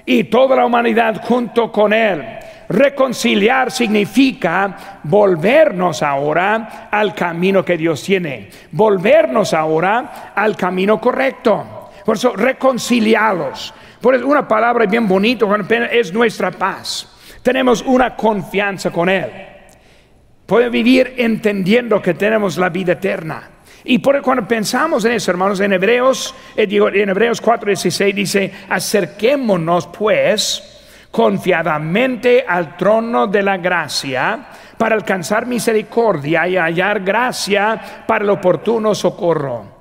Y 0.04 0.24
toda 0.24 0.56
la 0.56 0.66
humanidad 0.66 1.22
junto 1.24 1.72
con 1.72 1.92
él. 1.92 2.22
Reconciliar 2.68 3.70
significa 3.70 5.00
volvernos 5.04 6.02
ahora 6.02 6.88
al 6.90 7.14
camino 7.14 7.64
que 7.64 7.78
Dios 7.78 8.02
tiene. 8.02 8.50
Volvernos 8.72 9.54
ahora 9.54 10.32
al 10.34 10.54
camino 10.54 11.00
correcto. 11.00 11.88
Por 12.04 12.16
eso, 12.16 12.36
reconciliados. 12.36 13.72
Por 14.00 14.14
eso 14.14 14.26
una 14.26 14.46
palabra 14.46 14.86
bien 14.86 15.08
bonita 15.08 15.46
es 15.90 16.12
nuestra 16.12 16.50
paz. 16.50 17.08
Tenemos 17.42 17.82
una 17.82 18.14
confianza 18.14 18.90
con 18.90 19.08
Él. 19.08 19.26
Puede 20.46 20.68
vivir 20.70 21.14
entendiendo 21.18 22.00
que 22.00 22.14
tenemos 22.14 22.56
la 22.56 22.68
vida 22.68 22.92
eterna. 22.92 23.50
Y 23.84 23.98
por 23.98 24.20
cuando 24.22 24.46
pensamos 24.46 25.04
en 25.04 25.12
eso, 25.12 25.30
hermanos, 25.30 25.60
en 25.60 25.72
Hebreos, 25.72 26.34
eh, 26.56 26.66
en 26.68 27.08
Hebreos 27.08 27.40
4:16 27.42 28.14
dice, 28.14 28.52
acerquémonos 28.68 29.86
pues 29.88 30.62
confiadamente 31.10 32.44
al 32.46 32.76
trono 32.76 33.26
de 33.26 33.42
la 33.42 33.56
gracia 33.56 34.46
para 34.76 34.94
alcanzar 34.94 35.46
misericordia 35.46 36.46
y 36.46 36.56
hallar 36.56 37.00
gracia 37.00 38.04
para 38.06 38.24
el 38.24 38.30
oportuno 38.30 38.94
socorro 38.94 39.77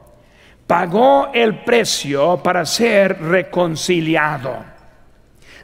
pagó 0.67 1.29
el 1.33 1.59
precio 1.59 2.37
para 2.43 2.65
ser 2.65 3.19
reconciliado. 3.21 4.77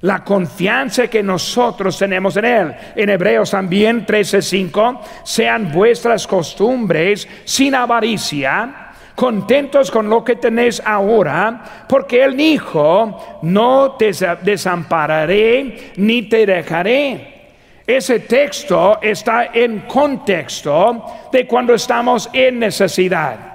La 0.02 0.24
confianza 0.24 1.08
que 1.08 1.22
nosotros 1.22 1.98
tenemos 1.98 2.36
en 2.38 2.46
Él. 2.46 2.76
En 2.96 3.10
Hebreos 3.10 3.52
también 3.52 4.06
13:5, 4.06 5.02
sean 5.24 5.72
vuestras 5.72 6.26
costumbres 6.26 7.28
sin 7.46 7.76
avaricia, 7.76 8.92
contentos 9.16 9.92
con 9.92 10.10
lo 10.10 10.24
que 10.24 10.38
tenéis 10.38 10.82
ahora, 10.84 11.86
porque 11.88 12.24
Él 12.24 12.36
dijo, 12.36 13.40
no 13.44 13.92
te 13.94 14.12
desampararé 14.42 15.94
ni 15.98 16.24
te 16.24 16.46
dejaré. 16.46 17.30
Ese 17.86 18.20
texto 18.22 19.00
está 19.02 19.52
en 19.54 19.82
contexto 19.82 21.06
de 21.32 21.46
cuando 21.46 21.74
estamos 21.74 22.30
en 22.34 22.60
necesidad 22.60 23.53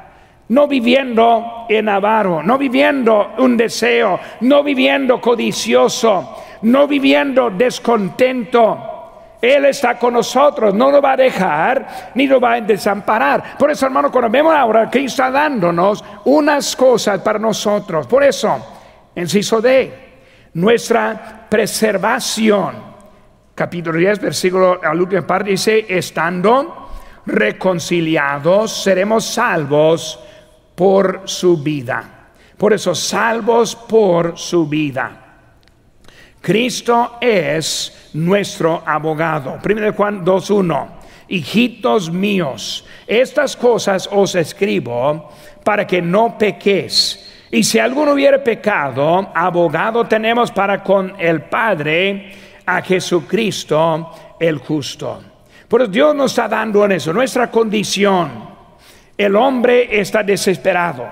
no 0.49 0.67
viviendo 0.67 1.67
en 1.69 1.89
avaro, 1.89 2.43
no 2.43 2.57
viviendo 2.57 3.35
un 3.39 3.57
deseo, 3.57 4.19
no 4.41 4.63
viviendo 4.63 5.21
codicioso, 5.21 6.37
no 6.63 6.87
viviendo 6.87 7.51
descontento. 7.51 8.95
Él 9.41 9.67
está 9.67 9.99
con 9.99 10.15
nosotros, 10.15 10.75
no 10.75 10.91
nos 10.91 11.05
va 11.05 11.13
a 11.13 11.17
dejar 11.17 12.13
ni 12.15 12.27
nos 12.27 12.43
va 12.43 12.55
a 12.55 12.61
desamparar. 12.61 13.57
Por 13.57 13.71
eso, 13.71 13.87
hermano, 13.87 14.11
cuando 14.11 14.31
vemos 14.31 14.55
ahora 14.55 14.91
que 14.91 15.05
está 15.05 15.31
dándonos 15.31 16.05
unas 16.25 16.75
cosas 16.75 17.21
para 17.21 17.39
nosotros, 17.39 18.07
por 18.07 18.25
eso, 18.25 18.59
inciso 19.15 19.61
D, 19.61 19.93
nuestra 20.55 21.47
preservación, 21.49 22.75
capítulo 23.55 23.99
10, 23.99 24.21
versículo 24.21 24.81
al 24.83 25.01
último 25.01 25.23
parte 25.23 25.51
dice, 25.51 25.87
estando 25.89 26.89
reconciliados, 27.27 28.83
seremos 28.83 29.25
salvos 29.25 30.25
por 30.79 31.23
su 31.25 31.57
vida. 31.57 32.31
Por 32.57 32.73
eso, 32.73 32.95
salvos 32.95 33.75
por 33.75 34.39
su 34.39 34.69
vida. 34.69 35.25
Cristo 36.41 37.19
es 37.21 38.11
nuestro 38.15 38.85
abogado. 38.87 39.59
1 39.65 39.93
Juan 39.93 40.25
2.1. 40.25 40.87
Hijitos 41.31 42.13
míos, 42.13 42.87
estas 43.09 43.57
cosas 43.57 44.09
os 44.13 44.37
escribo 44.37 45.31
para 45.65 45.85
que 45.85 46.01
no 46.01 46.39
pequéis. 46.39 47.29
Y 47.51 47.65
si 47.65 47.81
alguno 47.81 48.13
hubiere 48.13 48.39
pecado, 48.39 49.33
abogado 49.35 50.07
tenemos 50.07 50.53
para 50.53 50.85
con 50.85 51.13
el 51.19 51.43
Padre 51.43 52.33
a 52.65 52.81
Jesucristo 52.83 54.37
el 54.39 54.59
justo. 54.59 55.23
Pero 55.69 55.89
Dios 55.89 56.15
nos 56.15 56.31
está 56.31 56.47
dando 56.47 56.85
en 56.85 56.93
eso, 56.93 57.13
nuestra 57.13 57.51
condición 57.51 58.48
el 59.19 59.35
hombre 59.35 60.01
está 60.01 60.23
desesperado. 60.23 61.07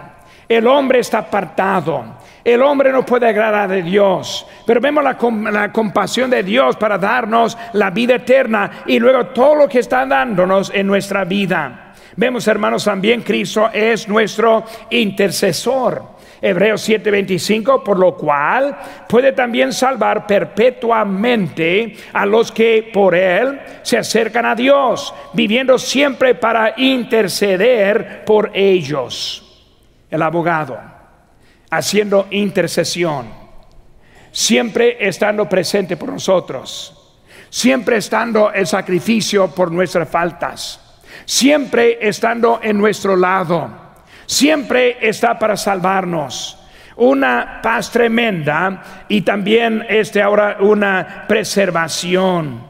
El 0.48 0.66
hombre 0.68 1.00
está 1.00 1.18
apartado. 1.18 2.16
El 2.44 2.62
hombre 2.62 2.92
no 2.92 3.04
puede 3.04 3.26
agradar 3.26 3.72
a 3.72 3.74
Dios, 3.74 4.46
pero 4.64 4.80
vemos 4.80 5.02
la, 5.02 5.72
compasión 5.72 6.30
de 6.30 6.44
Dios 6.44 6.76
para 6.76 6.96
darnos 6.96 7.58
la 7.72 7.90
vida 7.90 8.14
eterna 8.14 8.84
y 8.86 9.00
luego 9.00 9.26
todo 9.26 9.56
lo 9.56 9.68
que 9.68 9.80
está 9.80 10.06
dándonos 10.06 10.70
en 10.72 10.86
nuestra 10.86 11.24
vida. 11.24 11.92
Vemos, 12.14 12.46
hermanos, 12.46 12.84
también 12.84 13.22
Cristo 13.22 13.68
es 13.72 14.08
nuestro 14.08 14.64
intercesor. 14.90 16.15
Hebreos 16.40 16.82
7:25, 16.88 17.82
por 17.82 17.98
lo 17.98 18.14
cual 18.14 18.76
puede 19.08 19.32
también 19.32 19.72
salvar 19.72 20.26
perpetuamente 20.26 21.96
a 22.12 22.26
los 22.26 22.52
que 22.52 22.90
por 22.92 23.14
él 23.14 23.58
se 23.82 23.98
acercan 23.98 24.44
a 24.44 24.54
Dios, 24.54 25.14
viviendo 25.32 25.78
siempre 25.78 26.34
para 26.34 26.74
interceder 26.76 28.24
por 28.24 28.50
ellos. 28.54 29.42
El 30.10 30.22
abogado, 30.22 30.78
haciendo 31.70 32.26
intercesión, 32.30 33.26
siempre 34.30 34.96
estando 35.00 35.48
presente 35.48 35.96
por 35.96 36.10
nosotros, 36.10 37.16
siempre 37.48 37.96
estando 37.96 38.52
el 38.52 38.66
sacrificio 38.66 39.48
por 39.48 39.72
nuestras 39.72 40.08
faltas, 40.08 40.80
siempre 41.24 41.98
estando 42.00 42.60
en 42.62 42.78
nuestro 42.78 43.16
lado 43.16 43.85
siempre 44.26 44.98
está 45.00 45.38
para 45.38 45.56
salvarnos. 45.56 46.58
Una 46.96 47.60
paz 47.62 47.90
tremenda 47.90 49.04
y 49.08 49.22
también 49.22 49.84
este 49.88 50.22
ahora 50.22 50.58
una 50.60 51.24
preservación. 51.28 52.64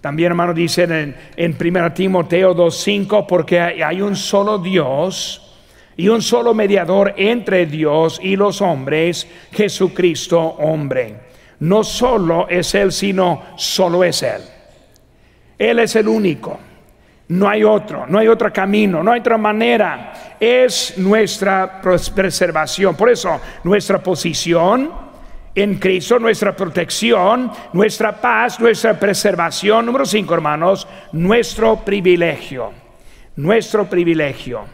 También 0.00 0.32
hermano 0.32 0.54
dicen 0.54 0.92
en, 0.92 1.16
en 1.36 1.56
1 1.60 1.92
Timoteo 1.92 2.54
2.5 2.54 3.26
porque 3.26 3.60
hay 3.60 4.00
un 4.00 4.16
solo 4.16 4.58
Dios 4.58 5.50
y 5.96 6.08
un 6.08 6.22
solo 6.22 6.54
mediador 6.54 7.12
entre 7.16 7.66
Dios 7.66 8.20
y 8.22 8.36
los 8.36 8.62
hombres, 8.62 9.28
Jesucristo 9.52 10.40
hombre. 10.40 11.16
No 11.58 11.84
solo 11.84 12.48
es 12.48 12.74
Él, 12.74 12.90
sino 12.90 13.42
solo 13.56 14.02
es 14.04 14.22
Él. 14.22 14.40
Él 15.58 15.78
es 15.78 15.94
el 15.96 16.08
único. 16.08 16.58
No 17.30 17.48
hay 17.48 17.62
otro, 17.62 18.06
no 18.08 18.18
hay 18.18 18.26
otro 18.26 18.52
camino, 18.52 19.04
no 19.04 19.12
hay 19.12 19.20
otra 19.20 19.38
manera. 19.38 20.34
Es 20.40 20.98
nuestra 20.98 21.80
preservación. 21.80 22.96
Por 22.96 23.08
eso, 23.08 23.40
nuestra 23.62 24.02
posición 24.02 24.90
en 25.54 25.76
Cristo, 25.76 26.18
nuestra 26.18 26.56
protección, 26.56 27.52
nuestra 27.72 28.20
paz, 28.20 28.58
nuestra 28.58 28.98
preservación. 28.98 29.86
Número 29.86 30.06
cinco, 30.06 30.34
hermanos, 30.34 30.88
nuestro 31.12 31.76
privilegio. 31.76 32.72
Nuestro 33.36 33.88
privilegio. 33.88 34.64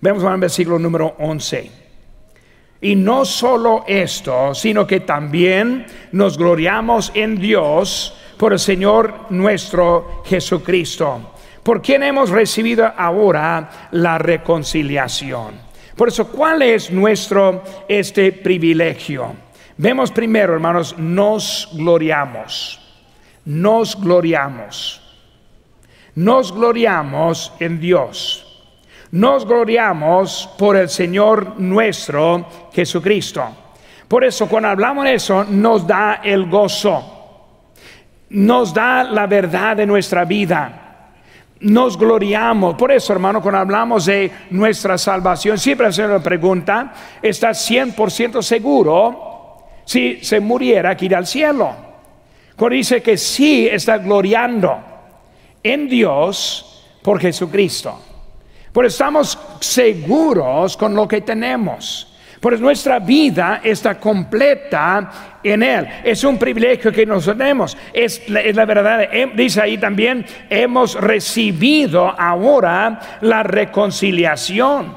Vemos 0.00 0.24
en 0.24 0.32
el 0.32 0.40
versículo 0.40 0.80
número 0.80 1.14
11. 1.20 1.70
Y 2.80 2.96
no 2.96 3.24
solo 3.24 3.84
esto, 3.86 4.52
sino 4.52 4.84
que 4.84 4.98
también 4.98 5.86
nos 6.10 6.36
gloriamos 6.36 7.12
en 7.14 7.36
Dios 7.36 8.18
por 8.36 8.52
el 8.52 8.58
Señor 8.58 9.26
nuestro 9.30 10.22
Jesucristo, 10.24 11.32
por 11.62 11.80
quien 11.80 12.02
hemos 12.02 12.30
recibido 12.30 12.90
ahora 12.96 13.88
la 13.92 14.18
reconciliación. 14.18 15.54
Por 15.96 16.08
eso, 16.08 16.28
¿cuál 16.28 16.62
es 16.62 16.90
nuestro 16.90 17.62
este 17.88 18.32
privilegio? 18.32 19.34
Vemos 19.76 20.10
primero, 20.10 20.54
hermanos, 20.54 20.96
nos 20.98 21.68
gloriamos. 21.72 22.80
Nos 23.44 24.00
gloriamos. 24.00 25.00
Nos 26.16 26.52
gloriamos 26.52 27.52
en 27.60 27.80
Dios. 27.80 28.40
Nos 29.12 29.46
gloriamos 29.46 30.50
por 30.58 30.76
el 30.76 30.88
Señor 30.88 31.60
nuestro 31.60 32.46
Jesucristo. 32.72 33.44
Por 34.08 34.24
eso, 34.24 34.48
cuando 34.48 34.68
hablamos 34.68 35.04
de 35.04 35.14
eso, 35.14 35.44
nos 35.44 35.86
da 35.86 36.20
el 36.24 36.48
gozo 36.48 37.13
nos 38.34 38.74
da 38.74 39.04
la 39.04 39.26
verdad 39.26 39.76
de 39.76 39.86
nuestra 39.86 40.24
vida. 40.24 40.80
Nos 41.60 41.96
gloriamos. 41.96 42.74
Por 42.74 42.90
eso, 42.90 43.12
hermano, 43.12 43.40
cuando 43.40 43.60
hablamos 43.60 44.06
de 44.06 44.30
nuestra 44.50 44.98
salvación, 44.98 45.56
siempre 45.56 45.86
hacemos 45.86 46.10
la 46.10 46.22
pregunta, 46.22 46.92
¿estás 47.22 47.70
100% 47.70 48.42
seguro 48.42 49.64
si 49.84 50.18
se 50.22 50.40
muriera 50.40 50.96
que 50.96 51.06
ir 51.06 51.14
al 51.14 51.26
cielo? 51.26 51.74
Cuando 52.56 52.74
dice 52.74 53.02
que 53.02 53.16
sí 53.16 53.68
está 53.68 53.98
gloriando 53.98 54.78
en 55.62 55.88
Dios 55.88 56.84
por 57.02 57.20
Jesucristo. 57.20 58.00
Pero 58.72 58.88
estamos 58.88 59.38
seguros 59.60 60.76
con 60.76 60.94
lo 60.94 61.06
que 61.06 61.20
tenemos. 61.20 62.13
Pues 62.44 62.60
nuestra 62.60 62.98
vida 62.98 63.62
está 63.64 63.98
completa 63.98 65.38
en 65.42 65.62
Él. 65.62 65.88
Es 66.04 66.24
un 66.24 66.38
privilegio 66.38 66.92
que 66.92 67.06
nos 67.06 67.24
tenemos. 67.24 67.74
Es 67.90 68.28
la, 68.28 68.40
es 68.42 68.54
la 68.54 68.66
verdad. 68.66 69.08
Dice 69.34 69.62
ahí 69.62 69.78
también, 69.78 70.26
hemos 70.50 70.94
recibido 70.94 72.06
ahora 72.06 73.18
la 73.22 73.42
reconciliación. 73.44 74.94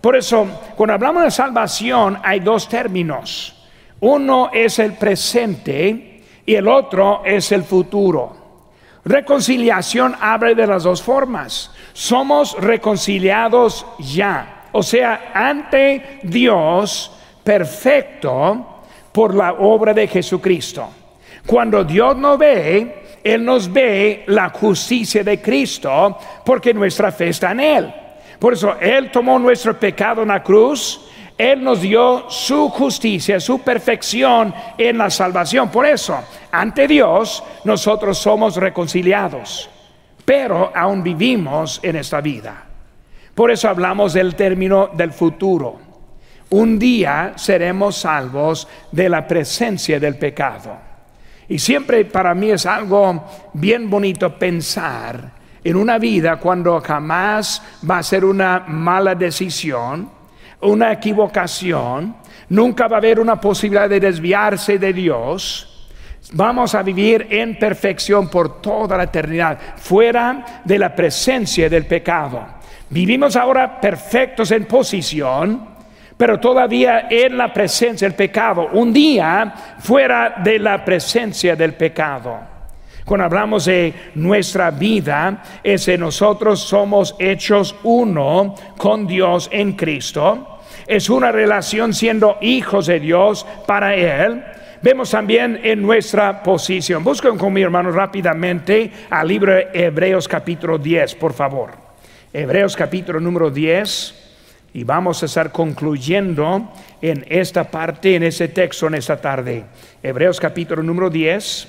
Por 0.00 0.16
eso, 0.16 0.72
cuando 0.74 0.94
hablamos 0.94 1.22
de 1.22 1.30
salvación, 1.30 2.18
hay 2.20 2.40
dos 2.40 2.68
términos. 2.68 3.64
Uno 4.00 4.50
es 4.52 4.80
el 4.80 4.94
presente 4.94 6.24
y 6.44 6.52
el 6.56 6.66
otro 6.66 7.22
es 7.24 7.52
el 7.52 7.62
futuro. 7.62 8.64
Reconciliación 9.04 10.16
abre 10.20 10.56
de 10.56 10.66
las 10.66 10.82
dos 10.82 11.00
formas. 11.00 11.70
Somos 11.92 12.56
reconciliados 12.58 13.86
ya 14.00 14.57
o 14.72 14.82
sea, 14.82 15.30
ante 15.34 16.20
Dios 16.22 17.12
perfecto 17.42 18.82
por 19.12 19.34
la 19.34 19.54
obra 19.54 19.94
de 19.94 20.06
Jesucristo. 20.06 20.88
Cuando 21.46 21.82
Dios 21.82 22.16
nos 22.16 22.38
ve, 22.38 23.18
Él 23.24 23.44
nos 23.44 23.72
ve 23.72 24.24
la 24.26 24.50
justicia 24.50 25.24
de 25.24 25.40
Cristo 25.40 26.18
porque 26.44 26.74
nuestra 26.74 27.10
fe 27.10 27.28
está 27.28 27.52
en 27.52 27.60
Él. 27.60 27.94
Por 28.38 28.52
eso 28.52 28.76
Él 28.78 29.10
tomó 29.10 29.38
nuestro 29.38 29.78
pecado 29.78 30.22
en 30.22 30.28
la 30.28 30.42
cruz, 30.42 31.00
Él 31.36 31.64
nos 31.64 31.80
dio 31.80 32.28
su 32.28 32.68
justicia, 32.68 33.40
su 33.40 33.60
perfección 33.60 34.54
en 34.76 34.98
la 34.98 35.08
salvación. 35.08 35.70
Por 35.70 35.86
eso, 35.86 36.18
ante 36.52 36.86
Dios, 36.86 37.42
nosotros 37.64 38.18
somos 38.18 38.56
reconciliados, 38.56 39.70
pero 40.24 40.70
aún 40.74 41.02
vivimos 41.02 41.80
en 41.82 41.96
esta 41.96 42.20
vida. 42.20 42.67
Por 43.38 43.52
eso 43.52 43.68
hablamos 43.68 44.14
del 44.14 44.34
término 44.34 44.90
del 44.94 45.12
futuro. 45.12 45.78
Un 46.50 46.76
día 46.76 47.34
seremos 47.36 47.98
salvos 47.98 48.66
de 48.90 49.08
la 49.08 49.28
presencia 49.28 50.00
del 50.00 50.18
pecado. 50.18 50.76
Y 51.48 51.60
siempre 51.60 52.04
para 52.06 52.34
mí 52.34 52.50
es 52.50 52.66
algo 52.66 53.24
bien 53.52 53.88
bonito 53.88 54.36
pensar 54.36 55.30
en 55.62 55.76
una 55.76 55.98
vida 55.98 56.40
cuando 56.40 56.80
jamás 56.80 57.62
va 57.88 57.98
a 57.98 58.02
ser 58.02 58.24
una 58.24 58.64
mala 58.66 59.14
decisión, 59.14 60.10
una 60.62 60.90
equivocación, 60.90 62.16
nunca 62.48 62.88
va 62.88 62.96
a 62.96 62.98
haber 62.98 63.20
una 63.20 63.40
posibilidad 63.40 63.88
de 63.88 64.00
desviarse 64.00 64.80
de 64.80 64.92
Dios. 64.92 65.88
Vamos 66.32 66.74
a 66.74 66.82
vivir 66.82 67.28
en 67.30 67.56
perfección 67.56 68.28
por 68.28 68.60
toda 68.60 68.96
la 68.96 69.04
eternidad, 69.04 69.76
fuera 69.76 70.62
de 70.64 70.76
la 70.76 70.92
presencia 70.92 71.70
del 71.70 71.86
pecado. 71.86 72.57
Vivimos 72.90 73.36
ahora 73.36 73.80
perfectos 73.80 74.50
en 74.50 74.64
posición, 74.64 75.68
pero 76.16 76.40
todavía 76.40 77.06
en 77.10 77.36
la 77.36 77.52
presencia 77.52 78.08
del 78.08 78.16
pecado. 78.16 78.70
Un 78.72 78.92
día 78.92 79.52
fuera 79.78 80.36
de 80.42 80.58
la 80.58 80.82
presencia 80.84 81.54
del 81.54 81.74
pecado. 81.74 82.38
Cuando 83.04 83.24
hablamos 83.24 83.66
de 83.66 83.92
nuestra 84.16 84.70
vida, 84.70 85.42
es 85.62 85.86
que 85.86 85.96
nosotros 85.98 86.60
somos 86.60 87.14
hechos 87.18 87.74
uno 87.82 88.54
con 88.76 89.06
Dios 89.06 89.48
en 89.52 89.72
Cristo. 89.72 90.60
Es 90.86 91.10
una 91.10 91.30
relación 91.30 91.92
siendo 91.92 92.38
hijos 92.40 92.86
de 92.86 93.00
Dios 93.00 93.46
para 93.66 93.94
Él. 93.94 94.42
Vemos 94.80 95.10
también 95.10 95.60
en 95.62 95.82
nuestra 95.82 96.42
posición. 96.42 97.04
Busquen 97.04 97.36
con 97.36 97.52
mi 97.52 97.62
hermano 97.62 97.90
rápidamente 97.90 98.90
al 99.10 99.28
libro 99.28 99.54
de 99.54 99.68
Hebreos 99.72 100.26
capítulo 100.28 100.78
10, 100.78 101.14
por 101.16 101.32
favor. 101.32 101.87
Hebreos 102.30 102.76
capítulo 102.76 103.20
número 103.20 103.50
10 103.50 104.14
y 104.74 104.84
vamos 104.84 105.22
a 105.22 105.26
estar 105.26 105.50
concluyendo 105.50 106.70
en 107.00 107.24
esta 107.26 107.70
parte, 107.70 108.16
en 108.16 108.22
ese 108.22 108.48
texto 108.48 108.86
en 108.86 108.96
esta 108.96 109.18
tarde. 109.18 109.64
Hebreos 110.02 110.38
capítulo 110.38 110.82
número 110.82 111.08
10, 111.08 111.68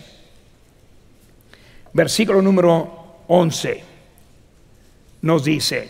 versículo 1.94 2.42
número 2.42 3.24
11, 3.28 3.84
nos 5.22 5.46
dice, 5.46 5.88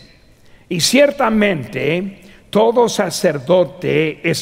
y 0.69 0.79
ciertamente 0.79 2.21
todo 2.51 2.87
sacerdote 2.87 4.21
e, 4.23 4.33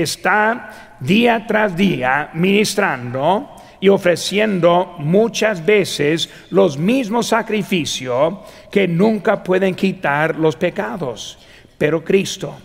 está 0.00 0.96
día 1.00 1.44
tras 1.48 1.76
día 1.76 2.30
ministrando 2.34 3.50
y 3.84 3.90
ofreciendo 3.90 4.94
muchas 4.98 5.62
veces 5.62 6.30
los 6.48 6.78
mismos 6.78 7.26
sacrificios 7.26 8.36
que 8.74 8.88
nunca 8.88 9.40
pueden 9.40 9.76
quitar 9.76 10.34
los 10.34 10.56
pecados. 10.56 11.38
Pero 11.78 12.02
Cristo, 12.02 12.56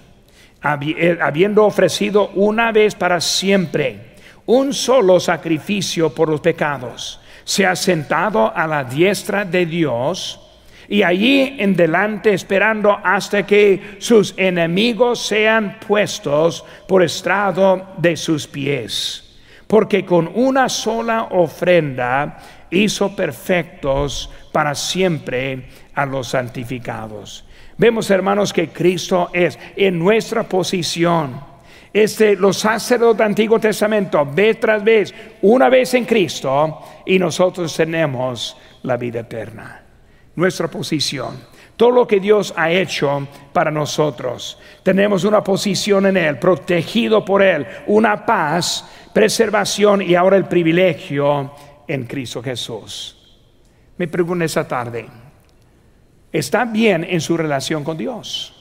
eh, 0.81 1.19
habiendo 1.21 1.63
ofrecido 1.63 2.29
una 2.29 2.71
vez 2.71 2.95
para 2.95 3.21
siempre 3.21 4.15
un 4.47 4.73
solo 4.73 5.19
sacrificio 5.19 6.11
por 6.11 6.27
los 6.29 6.41
pecados, 6.41 7.21
se 7.43 7.63
ha 7.63 7.75
sentado 7.75 8.51
a 8.51 8.65
la 8.65 8.83
diestra 8.83 9.45
de 9.45 9.67
Dios 9.67 10.41
y 10.87 11.03
allí 11.03 11.57
en 11.59 11.75
delante 11.75 12.33
esperando 12.33 12.97
hasta 13.03 13.45
que 13.45 13.97
sus 13.99 14.33
enemigos 14.35 15.27
sean 15.27 15.77
puestos 15.87 16.65
por 16.87 17.03
estrado 17.03 17.89
de 17.99 18.17
sus 18.17 18.47
pies. 18.47 19.37
Porque 19.67 20.03
con 20.03 20.31
una 20.33 20.69
sola 20.69 21.27
ofrenda 21.29 22.39
hizo 22.71 23.15
perfectos 23.15 24.31
para 24.51 24.73
siempre 24.73 25.67
a 26.01 26.05
los 26.05 26.29
santificados. 26.29 27.45
Vemos, 27.77 28.09
hermanos, 28.11 28.51
que 28.51 28.69
Cristo 28.69 29.29
es 29.33 29.57
en 29.75 29.97
nuestra 29.97 30.43
posición. 30.43 31.39
Este, 31.91 32.35
los 32.35 32.57
sacerdotes 32.57 33.17
del 33.17 33.27
Antiguo 33.27 33.59
Testamento, 33.59 34.25
vez 34.25 34.59
tras 34.59 34.83
vez, 34.83 35.13
una 35.41 35.69
vez 35.69 35.93
en 35.93 36.05
Cristo, 36.05 36.81
y 37.05 37.17
nosotros 37.17 37.75
tenemos 37.75 38.55
la 38.83 38.97
vida 38.97 39.21
eterna 39.21 39.83
nuestra 40.39 40.69
posición. 40.69 41.37
Todo 41.75 41.91
lo 41.91 42.07
que 42.07 42.19
Dios 42.19 42.53
ha 42.55 42.71
hecho 42.71 43.27
para 43.53 43.71
nosotros. 43.71 44.57
Tenemos 44.83 45.23
una 45.23 45.43
posición 45.43 46.07
en 46.07 46.17
Él, 46.17 46.39
protegido 46.39 47.23
por 47.23 47.41
Él, 47.41 47.65
una 47.87 48.25
paz, 48.25 48.85
preservación 49.13 50.01
y 50.01 50.15
ahora 50.15 50.37
el 50.37 50.45
privilegio 50.45 51.53
en 51.87 52.05
Cristo 52.05 52.41
Jesús. 52.41 53.15
Me 53.97 54.07
pregunto 54.07 54.43
esta 54.45 54.67
tarde, 54.67 55.07
¿está 56.31 56.65
bien 56.65 57.03
en 57.03 57.21
su 57.21 57.37
relación 57.37 57.83
con 57.83 57.97
Dios? 57.97 58.53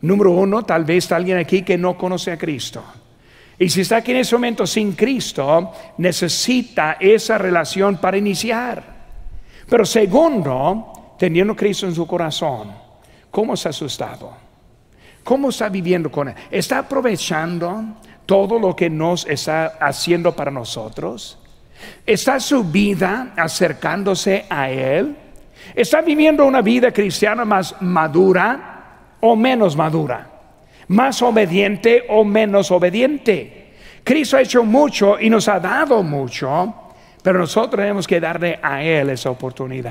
Número 0.00 0.32
uno, 0.32 0.64
tal 0.64 0.84
vez 0.84 1.04
está 1.04 1.16
alguien 1.16 1.38
aquí 1.38 1.62
que 1.62 1.78
no 1.78 1.96
conoce 1.96 2.32
a 2.32 2.36
Cristo. 2.36 2.82
Y 3.58 3.68
si 3.68 3.82
está 3.82 3.98
aquí 3.98 4.10
en 4.10 4.18
ese 4.18 4.34
momento 4.34 4.66
sin 4.66 4.92
Cristo, 4.92 5.72
necesita 5.98 6.96
esa 6.98 7.38
relación 7.38 7.98
para 7.98 8.16
iniciar. 8.16 8.82
Pero 9.68 9.86
segundo, 9.86 11.14
teniendo 11.18 11.54
Cristo 11.54 11.86
en 11.86 11.94
su 11.94 12.06
corazón, 12.06 12.72
¿cómo 13.30 13.56
se 13.56 13.68
ha 13.68 13.70
asustado? 13.70 14.32
¿Cómo 15.22 15.50
está 15.50 15.68
viviendo 15.68 16.10
con 16.10 16.28
Él? 16.28 16.34
¿Está 16.50 16.78
aprovechando 16.78 17.84
todo 18.26 18.58
lo 18.58 18.74
que 18.74 18.90
nos 18.90 19.24
está 19.26 19.78
haciendo 19.80 20.34
para 20.34 20.50
nosotros? 20.50 21.38
¿Está 22.04 22.40
su 22.40 22.64
vida 22.64 23.32
acercándose 23.36 24.46
a 24.50 24.70
Él? 24.70 25.16
¿Está 25.74 26.00
viviendo 26.00 26.44
una 26.44 26.62
vida 26.62 26.92
cristiana 26.92 27.44
más 27.44 27.74
madura 27.80 29.16
o 29.20 29.36
menos 29.36 29.76
madura? 29.76 30.28
¿Más 30.88 31.22
obediente 31.22 32.04
o 32.08 32.24
menos 32.24 32.70
obediente? 32.70 33.72
Cristo 34.04 34.36
ha 34.36 34.42
hecho 34.42 34.64
mucho 34.64 35.18
y 35.20 35.30
nos 35.30 35.48
ha 35.48 35.60
dado 35.60 36.02
mucho, 36.02 36.74
pero 37.22 37.38
nosotros 37.38 37.80
tenemos 37.80 38.06
que 38.06 38.20
darle 38.20 38.58
a 38.62 38.82
Él 38.82 39.10
esa 39.10 39.30
oportunidad. 39.30 39.90